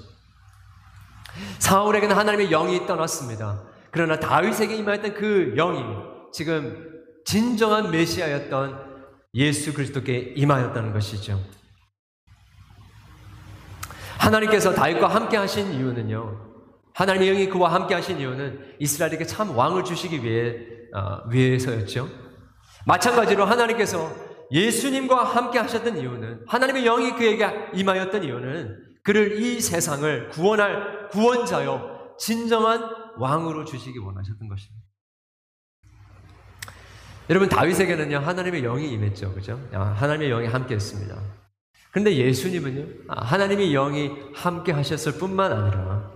사울에게는 1.58 2.14
하나님의 2.14 2.50
영이 2.50 2.86
떠났습니다. 2.86 3.64
그러나 3.90 4.18
다윗에게 4.18 4.76
임하였던 4.76 5.14
그 5.14 5.54
영이 5.56 5.82
지금 6.32 7.02
진정한 7.24 7.90
메시아였던 7.90 8.88
예수 9.34 9.74
그리스도께 9.74 10.34
임하였다는 10.36 10.92
것이죠. 10.92 11.40
하나님께서 14.28 14.74
다윗과 14.74 15.08
함께 15.08 15.36
하신 15.36 15.72
이유는요. 15.72 16.48
하나님의 16.94 17.28
영이 17.28 17.48
그와 17.48 17.72
함께 17.72 17.94
하신 17.94 18.18
이유는 18.18 18.76
이스라엘에게 18.78 19.24
참 19.24 19.56
왕을 19.56 19.84
주시기 19.84 20.22
위해 20.22 20.56
어, 20.94 21.28
위해서였죠. 21.28 22.08
마찬가지로 22.86 23.44
하나님께서 23.44 24.10
예수님과 24.50 25.24
함께 25.24 25.58
하셨던 25.58 25.98
이유는 25.98 26.44
하나님의 26.46 26.84
영이 26.84 27.12
그에게 27.12 27.46
임하였던 27.74 28.24
이유는 28.24 28.76
그를 29.02 29.40
이 29.40 29.60
세상을 29.60 30.30
구원할 30.30 31.08
구원자요 31.08 32.14
진정한 32.18 32.82
왕으로 33.18 33.64
주시기 33.64 33.98
원하셨던 33.98 34.48
것입니다. 34.48 34.86
여러분 37.30 37.48
다윗에게는요 37.48 38.18
하나님의 38.18 38.62
영이 38.62 38.90
임했죠, 38.90 39.34
그죠? 39.34 39.60
하나님의 39.72 40.30
영이 40.30 40.46
함께했습니다. 40.46 41.47
그런데 41.90 42.16
예수님은요 42.16 42.86
아, 43.08 43.24
하나님의 43.24 43.72
영이 43.72 44.10
함께 44.34 44.72
하셨을 44.72 45.18
뿐만 45.18 45.52
아니라 45.52 46.10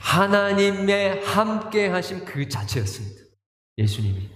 하나님의 0.00 1.24
함께 1.24 1.88
하심 1.88 2.24
그 2.24 2.48
자체였습니다. 2.48 3.22
예수님이. 3.78 4.30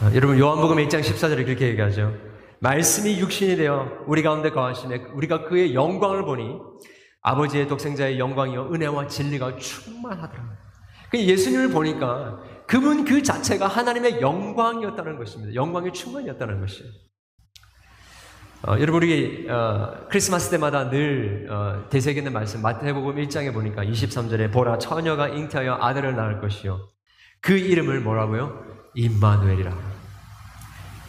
아, 0.00 0.14
여러분 0.14 0.38
요한복음 0.38 0.76
1장 0.76 1.00
14절에 1.00 1.44
그렇게 1.44 1.68
얘기하죠. 1.68 2.14
말씀이 2.60 3.18
육신이 3.20 3.56
되어 3.56 4.04
우리 4.06 4.22
가운데 4.22 4.50
거하시네 4.50 5.08
우리가 5.12 5.44
그의 5.44 5.74
영광을 5.74 6.24
보니 6.24 6.58
아버지의 7.20 7.68
독생자의 7.68 8.18
영광이요 8.18 8.72
은혜와 8.72 9.08
진리가 9.08 9.56
충만하더라. 9.56 10.58
그 11.10 11.18
예수님을 11.18 11.70
보니까 11.70 12.40
그분 12.66 13.04
그 13.04 13.22
자체가 13.22 13.66
하나님의 13.66 14.20
영광이었다는 14.20 15.18
것입니다. 15.18 15.54
영광의 15.54 15.92
충만이었다는 15.92 16.60
것이에요. 16.60 16.90
어, 18.66 18.78
여러분 18.80 19.02
우리 19.02 19.46
어, 19.50 20.06
크리스마스 20.08 20.48
때마다 20.48 20.88
늘 20.88 21.46
어, 21.50 21.86
대세기는 21.90 22.32
말씀 22.32 22.62
마태복음 22.62 23.16
1장에 23.16 23.52
보니까 23.52 23.84
23절에 23.84 24.50
보라 24.50 24.78
처녀가 24.78 25.28
잉태하여 25.28 25.80
아들을 25.82 26.16
낳을 26.16 26.40
것이요 26.40 26.88
그 27.42 27.58
이름을 27.58 28.00
뭐라고요? 28.00 28.64
임마누엘이라. 28.94 29.70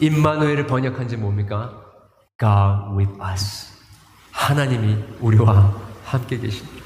임마누엘을 0.00 0.66
번역한 0.66 1.08
지 1.08 1.16
뭡니까? 1.16 1.82
God 2.38 2.98
with 2.98 3.18
us. 3.32 3.72
하나님이 4.32 5.02
우리와 5.20 5.74
함께 6.04 6.38
계십니다. 6.38 6.84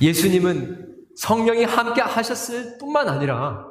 예수님은 0.00 0.94
성령이 1.16 1.64
함께 1.64 2.02
하셨을 2.02 2.78
뿐만 2.78 3.08
아니라 3.08 3.64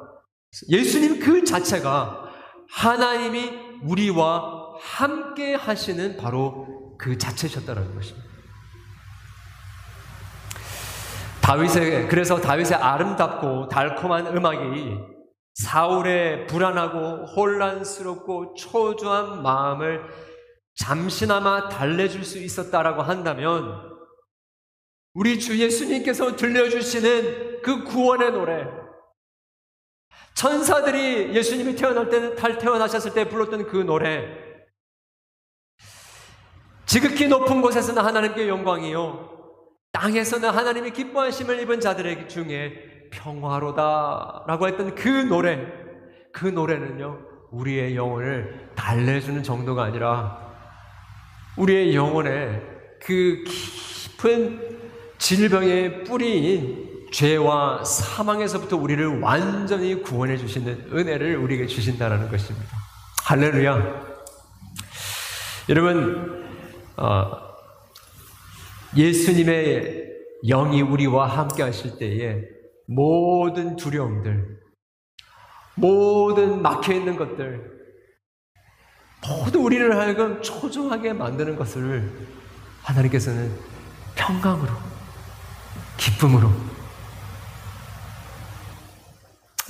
예수님 0.68 1.20
그 1.20 1.42
자체가 1.42 2.28
하나님이 2.70 3.50
우리와 3.84 4.57
함께 4.80 5.54
하시는 5.54 6.16
바로 6.16 6.96
그 6.98 7.16
자체셨다는 7.18 7.94
것입니다. 7.94 8.28
다윗의 11.42 12.08
그래서 12.08 12.40
다윗의 12.40 12.76
아름답고 12.76 13.68
달콤한 13.68 14.36
음악이 14.36 14.98
사울의 15.54 16.46
불안하고 16.46 17.26
혼란스럽고 17.26 18.54
초조한 18.54 19.42
마음을 19.42 20.02
잠시나마 20.76 21.68
달래줄 21.68 22.24
수 22.24 22.38
있었다라고 22.38 23.02
한다면 23.02 23.88
우리 25.14 25.40
주 25.40 25.58
예수님께서 25.58 26.36
들려주시는 26.36 27.62
그 27.62 27.82
구원의 27.82 28.32
노래, 28.32 28.64
천사들이 30.34 31.34
예수님이 31.34 31.74
태어날 31.74 32.08
때, 32.08 32.36
태어나셨을 32.58 33.14
때 33.14 33.28
불렀던 33.28 33.66
그 33.66 33.78
노래, 33.78 34.47
지극히 36.88 37.28
높은 37.28 37.60
곳에서는 37.60 38.02
하나님께 38.02 38.48
영광이요, 38.48 39.28
땅에서는 39.92 40.48
하나님이 40.48 40.90
기뻐하심을 40.92 41.60
입은 41.60 41.80
자들의 41.80 42.30
중에 42.30 43.10
평화로다 43.10 44.44
라고 44.46 44.66
했던 44.66 44.94
그 44.94 45.06
노래, 45.08 45.66
그 46.32 46.46
노래는요, 46.46 47.18
우리의 47.50 47.94
영혼을 47.94 48.70
달래주는 48.74 49.42
정도가 49.42 49.84
아니라, 49.84 50.38
우리의 51.58 51.94
영혼에 51.94 52.62
그 53.02 53.44
깊은 53.44 54.78
질병의 55.18 56.04
뿌리인 56.04 57.06
죄와 57.12 57.84
사망에서부터 57.84 58.78
우리를 58.78 59.20
완전히 59.20 60.02
구원해 60.02 60.38
주시는 60.38 60.88
은혜를 60.90 61.36
우리에게 61.36 61.66
주신다는 61.66 62.30
것입니다. 62.30 62.66
할렐루야. 63.24 64.08
여러분, 65.68 66.47
어, 66.98 67.54
예수님의 68.96 70.08
영이 70.44 70.82
우리와 70.82 71.26
함께 71.26 71.62
하실 71.62 71.96
때에 71.96 72.42
모든 72.86 73.76
두려움들, 73.76 74.58
모든 75.76 76.60
막혀 76.60 76.94
있는 76.94 77.16
것들, 77.16 77.78
모두 79.28 79.60
우리를 79.60 79.96
하여금 79.96 80.42
초조하게 80.42 81.12
만드는 81.12 81.56
것을 81.56 82.10
하나님께서는 82.82 83.52
평강으로 84.14 84.72
기쁨으로 85.96 86.50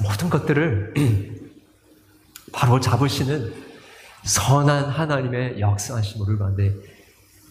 모든 0.01 0.31
것들을 0.31 0.95
바로 2.53 2.81
잡으시는 2.81 3.53
선한 4.25 4.85
하나님의 4.91 5.61
역사하심 5.61 6.21
우리 6.23 6.39
가운데 6.39 6.75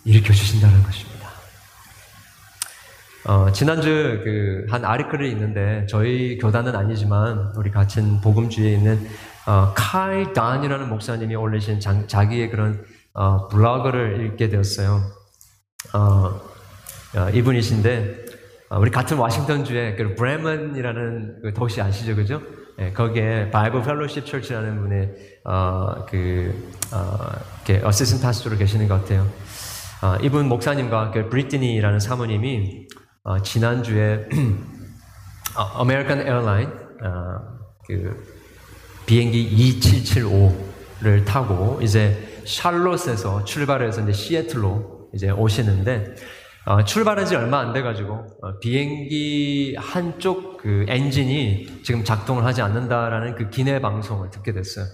일으켜 0.08 0.34
주신다는 0.34 0.82
것입니다. 0.84 1.28
어, 3.26 3.52
지난주 3.52 4.22
그 4.24 4.48
한 4.70 4.84
아리클이 4.84 5.30
있는데 5.32 5.86
저희 5.89 6.38
교단은 6.38 6.76
아니지만 6.76 7.53
우리 7.55 7.72
같은 7.72 8.20
복음주에 8.22 8.74
있는 8.74 9.08
어, 9.45 9.74
칼 9.76 10.34
단이라는 10.34 10.89
목사님이 10.89 11.36
올리신 11.36 11.80
자, 11.80 12.05
자기의 12.08 12.49
그런 12.49 12.84
어, 13.14 13.47
블로그를 13.47 14.26
읽게 14.26 14.49
되었어요. 14.49 15.01
어, 15.93 16.41
어 17.16 17.30
이분이신데 17.34 18.26
어, 18.70 18.80
우리 18.80 18.91
같은 18.91 19.18
워싱턴주에 19.18 19.95
그 19.95 20.16
브레머튼이라는 20.15 21.39
그 21.43 21.53
도시 21.53 21.82
아시죠, 21.82 22.16
그죠? 22.16 22.41
예, 22.80 22.91
거기에 22.91 23.49
Bible 23.49 23.82
Fellowship 23.82 24.26
Church라는 24.26 24.82
분의 24.82 25.16
어, 25.45 26.05
그 26.10 26.72
어, 26.91 27.18
이렇게 27.66 27.86
assistant 27.86 28.24
pastor로 28.24 28.57
계시는 28.58 28.88
것 28.88 29.01
같아요. 29.01 29.28
어, 30.04 30.16
이분 30.22 30.48
목사님과 30.48 31.10
그 31.10 31.28
브리티니라는 31.28 32.00
사모님이 32.00 32.88
어, 33.24 33.41
지난주에 33.41 34.30
American 35.76 36.22
Airline 36.22 36.70
어, 36.70 37.58
그 37.88 38.24
비행기 39.08 39.80
2775를 39.80 41.26
타고 41.26 41.80
이제 41.82 42.41
샬롯에서 42.45 43.43
출발해서 43.43 44.02
이제 44.02 44.12
시애틀로 44.14 45.10
이제 45.16 45.32
오시는데 45.32 46.14
어, 46.68 46.84
출발한 46.84 47.26
지 47.26 47.36
얼마 47.36 47.60
안 47.60 47.74
돼가지고 47.74 48.14
어, 48.43 48.60
비행기 48.60 49.78
한쪽 49.80 50.58
그 50.58 50.86
엔진이 50.88 51.82
지금 51.82 52.04
작동을 52.04 52.45
하지 52.45 52.62
않는다라는 52.62 53.34
그 53.34 53.50
기내 53.50 53.82
방송을 53.82 54.30
듣게 54.30 54.54
됐어요. 54.54 54.86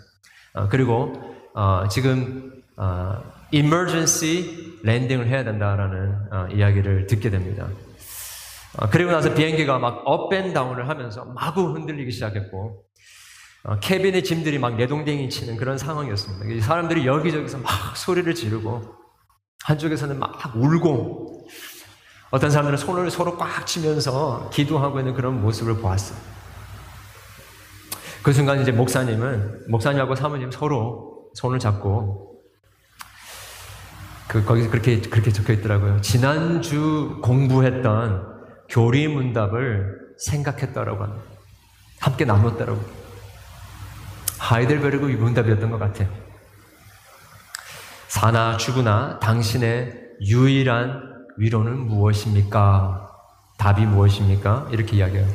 어, 0.54 0.70
그리고 0.70 1.12
어, 1.56 1.89
지금 1.89 2.54
어, 2.78 3.18
emergency 3.54 4.80
landing을 4.82 5.28
해야 5.28 5.43
된다라는 5.43 6.16
어, 6.32 6.47
이야기를 6.51 7.08
듣게 7.08 7.30
됩니다. 7.30 7.68
어, 8.78 8.89
그리고 8.89 9.12
나서 9.12 9.34
비행기가 9.34 9.78
막 9.78 10.01
up 10.05 10.19
and 10.19 10.40
down을 10.40 10.89
하면서 10.89 11.24
마구 11.26 11.74
흔들리기 11.74 12.12
시작했고 12.12 12.84
어, 13.66 13.80
cabin의 13.80 14.24
짐들이 14.24 14.58
막 14.58 14.76
내동댕이 14.76 15.30
치는 15.30 15.56
그런 15.56 15.78
상황이었습니다. 15.78 16.66
사람들이 16.66 17.06
여기저기서 17.06 17.60
막 17.60 17.95
소리를 17.95 18.34
지르고 18.34 18.82
한쪽에서는 19.64 20.20
막 20.20 20.56
울고 20.56 21.47
어떤 22.32 22.49
사람들은 22.49 22.78
손을 22.78 23.12
서로 23.12 23.38
꽉 23.38 23.68
치면서 23.68 24.49
기도하고 24.51 24.99
있는 24.99 25.14
그런 25.14 25.39
모습을 25.39 25.78
보았어요. 25.78 26.18
그 28.24 28.34
순간 28.34 28.60
이제 28.62 28.72
목사님은 28.72 29.66
목사님하고 29.70 30.16
사모님 30.16 30.49
서로 30.49 31.30
손을 31.36 31.60
잡고 31.60 32.32
그 34.28 34.43
거기서 34.43 34.69
그렇게 34.69 35.01
그렇게 35.01 35.32
적혀 35.32 35.53
있더라고요. 35.53 36.01
지난주 36.01 37.19
공부했던 37.21 38.34
교리 38.69 39.07
문답을 39.07 40.15
생각했다라고 40.17 41.03
합니다. 41.03 41.24
함께 41.99 42.26
나눴다라고. 42.26 42.82
하이델베르그 44.39 45.05
문답이었던 45.05 45.71
것 45.71 45.80
같아요. 45.80 46.09
사나 48.07 48.57
죽으나 48.57 49.19
당신의 49.19 49.93
유일한 50.21 51.01
위로는 51.38 51.88
무엇입니까? 51.88 53.09
답이 53.57 53.86
무엇입니까? 53.86 54.67
이렇게 54.71 54.97
이야기해요. 54.97 55.28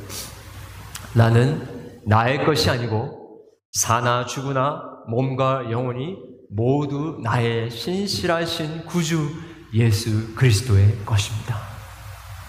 나는 1.14 2.01
나의 2.07 2.45
것이 2.45 2.70
아니고 2.70 3.41
사나 3.72 4.26
죽으나 4.26 4.82
몸과 5.09 5.70
영혼이 5.70 6.28
모두 6.51 7.18
나의 7.22 7.70
신실하신 7.70 8.86
구주 8.86 9.30
예수 9.74 10.34
그리스도의 10.34 11.05
것입니다. 11.05 11.57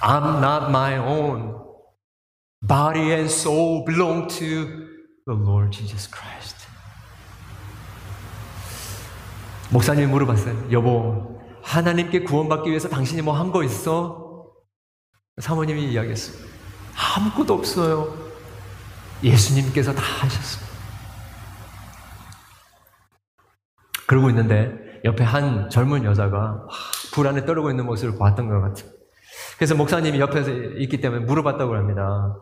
I'm 0.02 0.38
not 0.38 0.70
my 0.70 0.98
own. 0.98 1.56
Body 2.66 3.12
and 3.12 3.26
soul 3.32 3.84
belong 3.86 4.28
to 4.28 4.66
the 5.28 5.40
Lord 5.40 5.72
Jesus 5.72 6.10
Christ. 6.10 6.68
목사님이 9.72 10.08
물어봤어요. 10.08 10.72
여보, 10.72 11.42
하나님께 11.64 12.22
구원받기 12.22 12.70
위해서 12.70 12.90
당신이 12.90 13.22
뭐 13.22 13.36
한 13.36 13.52
거 13.52 13.64
있어? 13.64 14.46
사모님이 15.42 15.92
이야기했어요. 15.92 16.46
아무것도 16.96 17.54
없어요. 17.54 18.14
예수님께서 19.24 19.94
다 19.94 20.02
하셨어요. 20.02 20.69
그러고 24.10 24.28
있는데 24.32 24.74
옆에 25.06 25.24
한 25.24 25.70
젊은 25.70 26.04
여자가 26.04 26.66
불안에 27.14 27.46
떨고 27.46 27.70
있는 27.70 27.86
모습을 27.86 28.18
봤던 28.18 28.50
것 28.50 28.60
같아요. 28.60 28.90
그래서 29.56 29.76
목사님이 29.76 30.20
옆에서 30.20 30.50
있기 30.52 31.00
때문에 31.00 31.26
물어봤다고 31.26 31.76
합니다. 31.76 32.36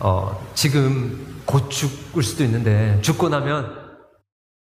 어, 0.00 0.52
지금 0.54 1.40
곧 1.46 1.70
죽을 1.70 2.24
수도 2.24 2.42
있는데 2.42 3.00
죽고 3.02 3.28
나면 3.28 3.72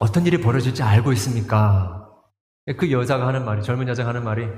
어떤 0.00 0.26
일이 0.26 0.40
벌어질지 0.40 0.82
알고 0.82 1.12
있습니까? 1.12 2.08
그 2.76 2.90
여자가 2.90 3.28
하는 3.28 3.44
말이, 3.44 3.62
젊은 3.62 3.86
여자가 3.86 4.08
하는 4.08 4.24
말이, 4.24 4.48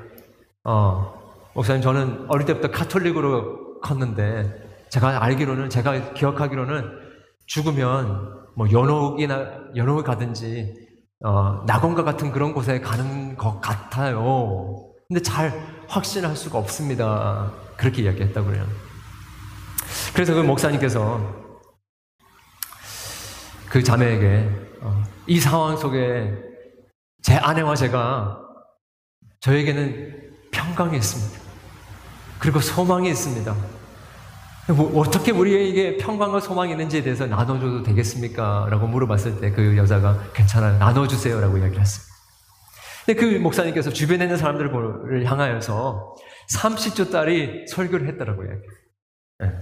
어, 0.64 1.22
목사님, 1.54 1.82
저는 1.82 2.26
어릴 2.28 2.46
때부터 2.46 2.70
카톨릭으로 2.70 3.80
컸는데, 3.80 4.86
제가 4.88 5.22
알기로는, 5.22 5.68
제가 5.68 6.14
기억하기로는 6.14 7.05
죽으면 7.46 8.46
뭐 8.56 8.70
연옥이나, 8.70 9.46
연옥을 9.74 10.02
가든지, 10.02 10.74
어, 11.24 11.64
낙원과 11.66 12.04
같은 12.04 12.32
그런 12.32 12.52
곳에 12.52 12.80
가는 12.80 13.36
것 13.36 13.60
같아요. 13.60 14.90
근데 15.08 15.22
잘 15.22 15.52
확신할 15.88 16.36
수가 16.36 16.58
없습니다. 16.58 17.52
그렇게 17.76 18.02
이야기했다고 18.02 18.46
그래요. 18.46 18.66
그래서 20.14 20.34
그 20.34 20.40
목사님께서 20.40 21.46
그 23.68 23.82
자매에게 23.82 24.50
어, 24.82 25.02
이 25.26 25.38
상황 25.38 25.76
속에 25.76 26.32
제 27.22 27.36
아내와 27.36 27.76
제가 27.76 28.40
저에게는 29.40 30.32
평강이 30.50 30.96
있습니다. 30.96 31.40
그리고 32.38 32.60
소망이 32.60 33.08
있습니다. 33.10 33.54
뭐 34.68 35.00
어떻게 35.00 35.30
우리에게 35.30 35.96
평강과 35.96 36.40
소망이 36.40 36.72
있는지에 36.72 37.02
대해서 37.02 37.26
나눠줘도 37.26 37.82
되겠습니까? 37.84 38.66
라고 38.70 38.86
물어봤을 38.88 39.40
때 39.40 39.52
그 39.52 39.76
여자가 39.76 40.18
괜찮아요. 40.34 40.78
나눠주세요. 40.78 41.40
라고 41.40 41.56
이야기를 41.58 41.80
했습니다. 41.80 42.14
근데 43.06 43.20
그 43.20 43.38
목사님께서 43.38 43.90
주변에 43.90 44.24
있는 44.24 44.36
사람들을 44.36 45.24
향하여서 45.24 46.16
30조짜리 46.52 47.68
설교를 47.68 48.08
했다라고 48.08 48.42
이야기해요. 48.42 48.70
네. 49.38 49.52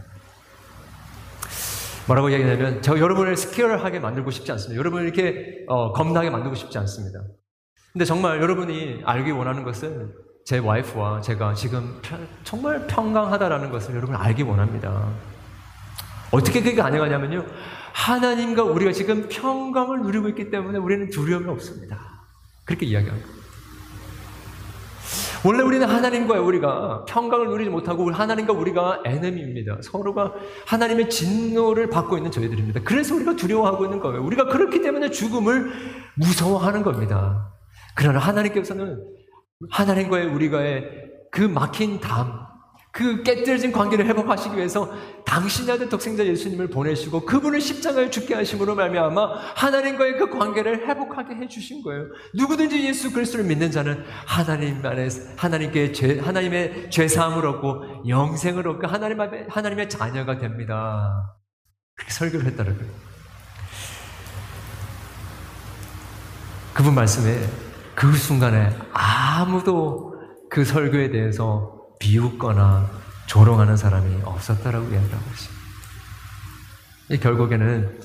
뭐라고 2.07 2.31
이야기하냐면 2.31 2.81
제가 2.81 2.99
여러분을 2.99 3.37
스케어하게 3.37 4.01
만들고 4.01 4.31
싶지 4.31 4.51
않습니다. 4.53 4.79
여러분을 4.79 5.05
이렇게 5.05 5.65
어, 5.69 5.93
겁나게 5.93 6.31
만들고 6.31 6.55
싶지 6.55 6.79
않습니다. 6.79 7.21
근데 7.93 8.07
정말 8.07 8.41
여러분이 8.41 9.03
알기 9.05 9.31
원하는 9.33 9.65
것은 9.65 10.13
제 10.45 10.59
와이프와 10.59 11.23
제가 11.23 11.55
지금 11.55 11.99
편, 12.03 12.29
정말 12.45 12.87
평강하다라는 12.87 13.71
것을 13.71 13.95
여러분 13.95 14.15
알기 14.15 14.43
원합니다. 14.43 15.09
어떻게 16.31 16.61
그게 16.61 16.75
가능하냐면요. 16.77 17.47
하나님과 17.95 18.65
우리가 18.65 18.93
지금 18.93 19.27
평강을 19.31 20.01
누리고 20.03 20.29
있기 20.29 20.51
때문에 20.51 20.79
우리는 20.79 21.09
두려움이 21.09 21.49
없습니다. 21.49 21.99
그렇게 22.67 22.85
이야기합니다. 22.85 23.27
원래 25.47 25.63
우리는 25.63 25.87
하나님과 25.87 26.41
우리가 26.41 27.05
평강을 27.07 27.49
누리지 27.49 27.71
못하고 27.71 28.11
하나님과 28.11 28.53
우리가 28.53 29.03
에너미입니다. 29.05 29.79
서로가 29.83 30.35
하나님의 30.67 31.09
진노를 31.09 31.89
받고 31.89 32.17
있는 32.19 32.31
저희들입니다. 32.31 32.81
그래서 32.85 33.15
우리가 33.15 33.37
두려워하고 33.37 33.85
있는 33.85 34.01
거예요. 34.01 34.23
우리가 34.23 34.47
그렇기 34.47 34.83
때문에 34.83 35.11
죽음을 35.11 35.73
무서워하는 36.17 36.83
겁니다. 36.83 37.51
그러나 37.95 38.19
하나님께서는 38.19 39.24
하나님과의 39.71 40.27
우리가의 40.27 40.85
그 41.31 41.43
막힌 41.43 42.01
담, 42.01 42.45
그 42.95 43.25
깨뜨려진 43.25 43.73
관계를 43.73 44.07
회복하시기 44.07 44.57
위해서 44.57 44.89
당신의 45.27 45.75
아들 45.75 45.89
독생자 45.89 46.25
예수님을 46.25 46.71
보내시고 46.71 47.25
그분을 47.25 47.61
십자가에 47.61 48.09
죽게 48.09 48.35
하심으로 48.35 48.77
말미암아 48.77 49.27
하나님과의 49.57 50.17
그 50.17 50.31
관계를 50.31 50.87
회복하게 50.89 51.35
해 51.35 51.49
주신 51.49 51.83
거예요. 51.83 52.05
누구든지 52.35 52.87
예수 52.87 53.13
그리스도를 53.13 53.47
믿는 53.47 53.73
자는 53.73 54.05
하나님 54.27 54.85
안에 54.87 55.09
하나님께 55.37 55.91
죄 55.91 56.21
하나님의 56.21 56.89
죄 56.91 57.09
사함을 57.09 57.45
얻고 57.45 58.09
영생을 58.09 58.69
얻고 58.69 58.87
하나님 58.87 59.21
앞에 59.21 59.47
하나님의 59.49 59.89
자녀가 59.89 60.39
됩니다. 60.39 61.35
그렇게 61.97 62.13
설교를 62.13 62.47
했다는 62.47 62.79
거예요. 62.79 62.93
그분 66.75 66.95
말씀에 66.95 67.45
그 67.95 68.13
순간에 68.13 68.77
아무도 68.93 70.15
그 70.51 70.65
설교에 70.65 71.11
대해서 71.11 71.75
비웃거나 71.99 72.91
조롱하는 73.27 73.77
사람이 73.77 74.23
없었다라고 74.25 74.85
이야기하고 74.87 75.25
있습니다. 75.31 75.65
결국에는 77.23 78.01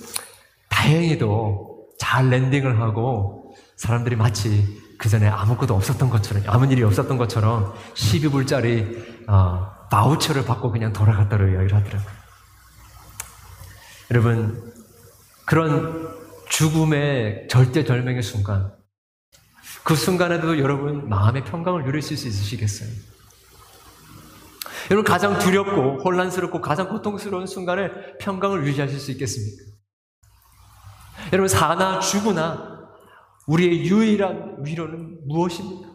다행히도 0.70 1.88
잘 2.00 2.30
랜딩을 2.30 2.80
하고 2.80 3.54
사람들이 3.78 4.16
마치 4.16 4.80
그 4.98 5.10
전에 5.10 5.28
아무것도 5.28 5.76
없었던 5.76 6.10
것처럼 6.10 6.44
아무 6.48 6.66
일이 6.72 6.84
없었던 6.84 7.18
것처럼 7.18 7.74
12불짜리 7.94 9.30
어, 9.30 9.72
바우처를 9.90 10.46
받고 10.46 10.72
그냥 10.72 10.92
돌아갔다고 10.94 11.44
이야기를 11.44 11.76
하더라고요. 11.76 12.20
여러분 14.12 14.74
그런 15.46 16.10
죽음의 16.50 17.48
절대절명의 17.50 18.22
순간 18.24 18.79
그 19.90 19.96
순간에도 19.96 20.60
여러분 20.60 21.10
마음의 21.10 21.46
평강을 21.46 21.84
누릴 21.84 22.04
수 22.04 22.14
있으시겠어요? 22.14 22.88
여러분 24.92 25.04
가장 25.04 25.40
두렵고 25.40 26.04
혼란스럽고 26.04 26.62
가장 26.62 26.90
고통스러운 26.90 27.48
순간에 27.48 27.90
평강을 28.20 28.68
유지하실 28.68 29.00
수 29.00 29.10
있겠습니까? 29.14 29.64
여러분 31.34 31.48
사나 31.48 32.00
죽으나 32.02 32.88
우리의 33.48 33.88
유일한 33.88 34.58
위로는 34.64 35.22
무엇입니까? 35.28 35.90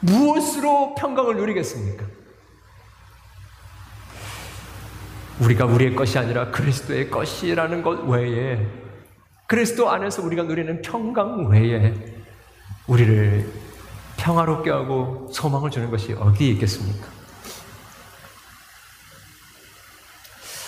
무엇으로 0.00 0.94
평강을 0.96 1.36
누리겠습니까? 1.38 2.04
우리가 5.40 5.64
우리의 5.64 5.96
것이 5.96 6.18
아니라 6.18 6.50
그리스도의 6.50 7.08
것이라는 7.08 7.82
것 7.82 8.04
외에 8.06 8.80
그리스도 9.50 9.90
안에서 9.90 10.22
우리가 10.22 10.42
누리는 10.44 10.80
평강 10.82 11.48
외에 11.48 12.09
우리를 12.90 13.48
평화롭게 14.16 14.68
하고 14.70 15.30
소망을 15.32 15.70
주는 15.70 15.90
것이 15.90 16.12
어디에 16.12 16.48
있겠습니까? 16.50 17.06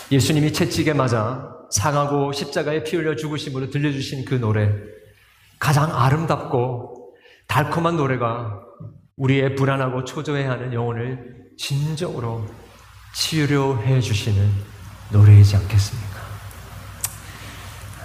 예수님이 0.09 0.53
채찍에 0.53 0.93
맞아 0.93 1.51
상하고 1.69 2.31
십자가에 2.31 2.83
피 2.83 2.95
흘려 2.95 3.15
죽으심으로 3.15 3.69
들려주신 3.69 4.23
그 4.25 4.35
노래 4.35 4.71
가장 5.59 5.93
아름답고 5.93 7.13
달콤한 7.47 7.97
노래가 7.97 8.61
우리의 9.17 9.55
불안하고 9.55 10.05
초조해하는 10.05 10.73
영혼을 10.73 11.51
진정으로 11.57 12.45
치료해 13.13 13.99
주시는 13.99 14.49
노래이지 15.11 15.57
않겠습니까? 15.57 16.19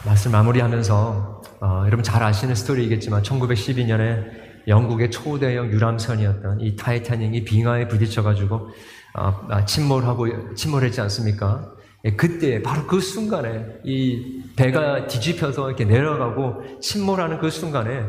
말씀 0.04 0.32
마무리하면서 0.32 1.37
어, 1.60 1.82
여러분 1.86 2.02
잘 2.02 2.22
아시는 2.22 2.54
스토리이겠지만 2.54 3.22
1912년에 3.22 4.48
영국의 4.68 5.10
초대형 5.10 5.72
유람선이었던 5.72 6.60
이 6.60 6.76
타이타닉이 6.76 7.44
빙하에 7.44 7.88
부딪혀가지고 7.88 8.68
어, 9.14 9.46
아, 9.48 9.64
침몰하고 9.64 10.54
침몰했지 10.54 11.00
않습니까? 11.00 11.72
예, 12.04 12.12
그때 12.14 12.62
바로 12.62 12.86
그 12.86 13.00
순간에 13.00 13.66
이 13.84 14.42
배가 14.54 15.06
뒤집혀서 15.08 15.68
이렇게 15.68 15.84
내려가고 15.84 16.62
침몰하는 16.80 17.38
그 17.38 17.50
순간에 17.50 18.04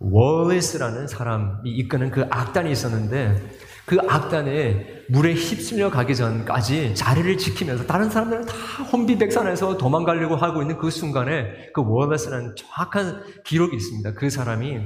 월리스라는 0.00 1.06
사람이 1.06 1.70
이끄는 1.70 2.10
그 2.10 2.26
악단이 2.30 2.70
있었는데 2.70 3.36
그 3.86 3.98
악단에 4.08 4.99
물에 5.10 5.34
휩쓸려 5.34 5.90
가기 5.90 6.14
전까지 6.14 6.94
자리를 6.94 7.36
지키면서 7.36 7.84
다른 7.86 8.08
사람들은 8.08 8.46
다 8.46 8.54
혼비백산해서 8.92 9.76
도망가려고 9.76 10.36
하고 10.36 10.62
있는 10.62 10.78
그 10.78 10.90
순간에 10.90 11.70
그 11.74 11.82
월리스라는 11.84 12.54
정확한 12.56 13.42
기록이 13.44 13.76
있습니다. 13.76 14.14
그 14.14 14.30
사람이 14.30 14.84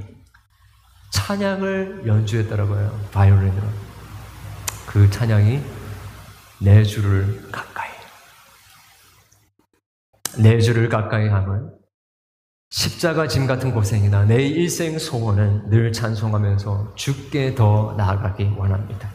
찬양을 1.11 2.03
연주했더라고요. 2.07 2.99
바이올린으로. 3.11 3.67
그 4.87 5.09
찬양이 5.09 5.61
내 6.59 6.83
주를 6.83 7.51
가까이. 7.51 7.89
내 10.39 10.59
주를 10.59 10.89
가까이 10.89 11.29
함은 11.29 11.69
십자가 12.69 13.27
짐 13.27 13.47
같은 13.47 13.73
고생이나 13.73 14.25
내 14.25 14.43
일생 14.43 14.97
소원은 14.97 15.69
늘 15.69 15.93
찬송하면서 15.93 16.95
죽게 16.95 17.55
더 17.55 17.93
나아가기 17.97 18.55
원합니다. 18.57 19.14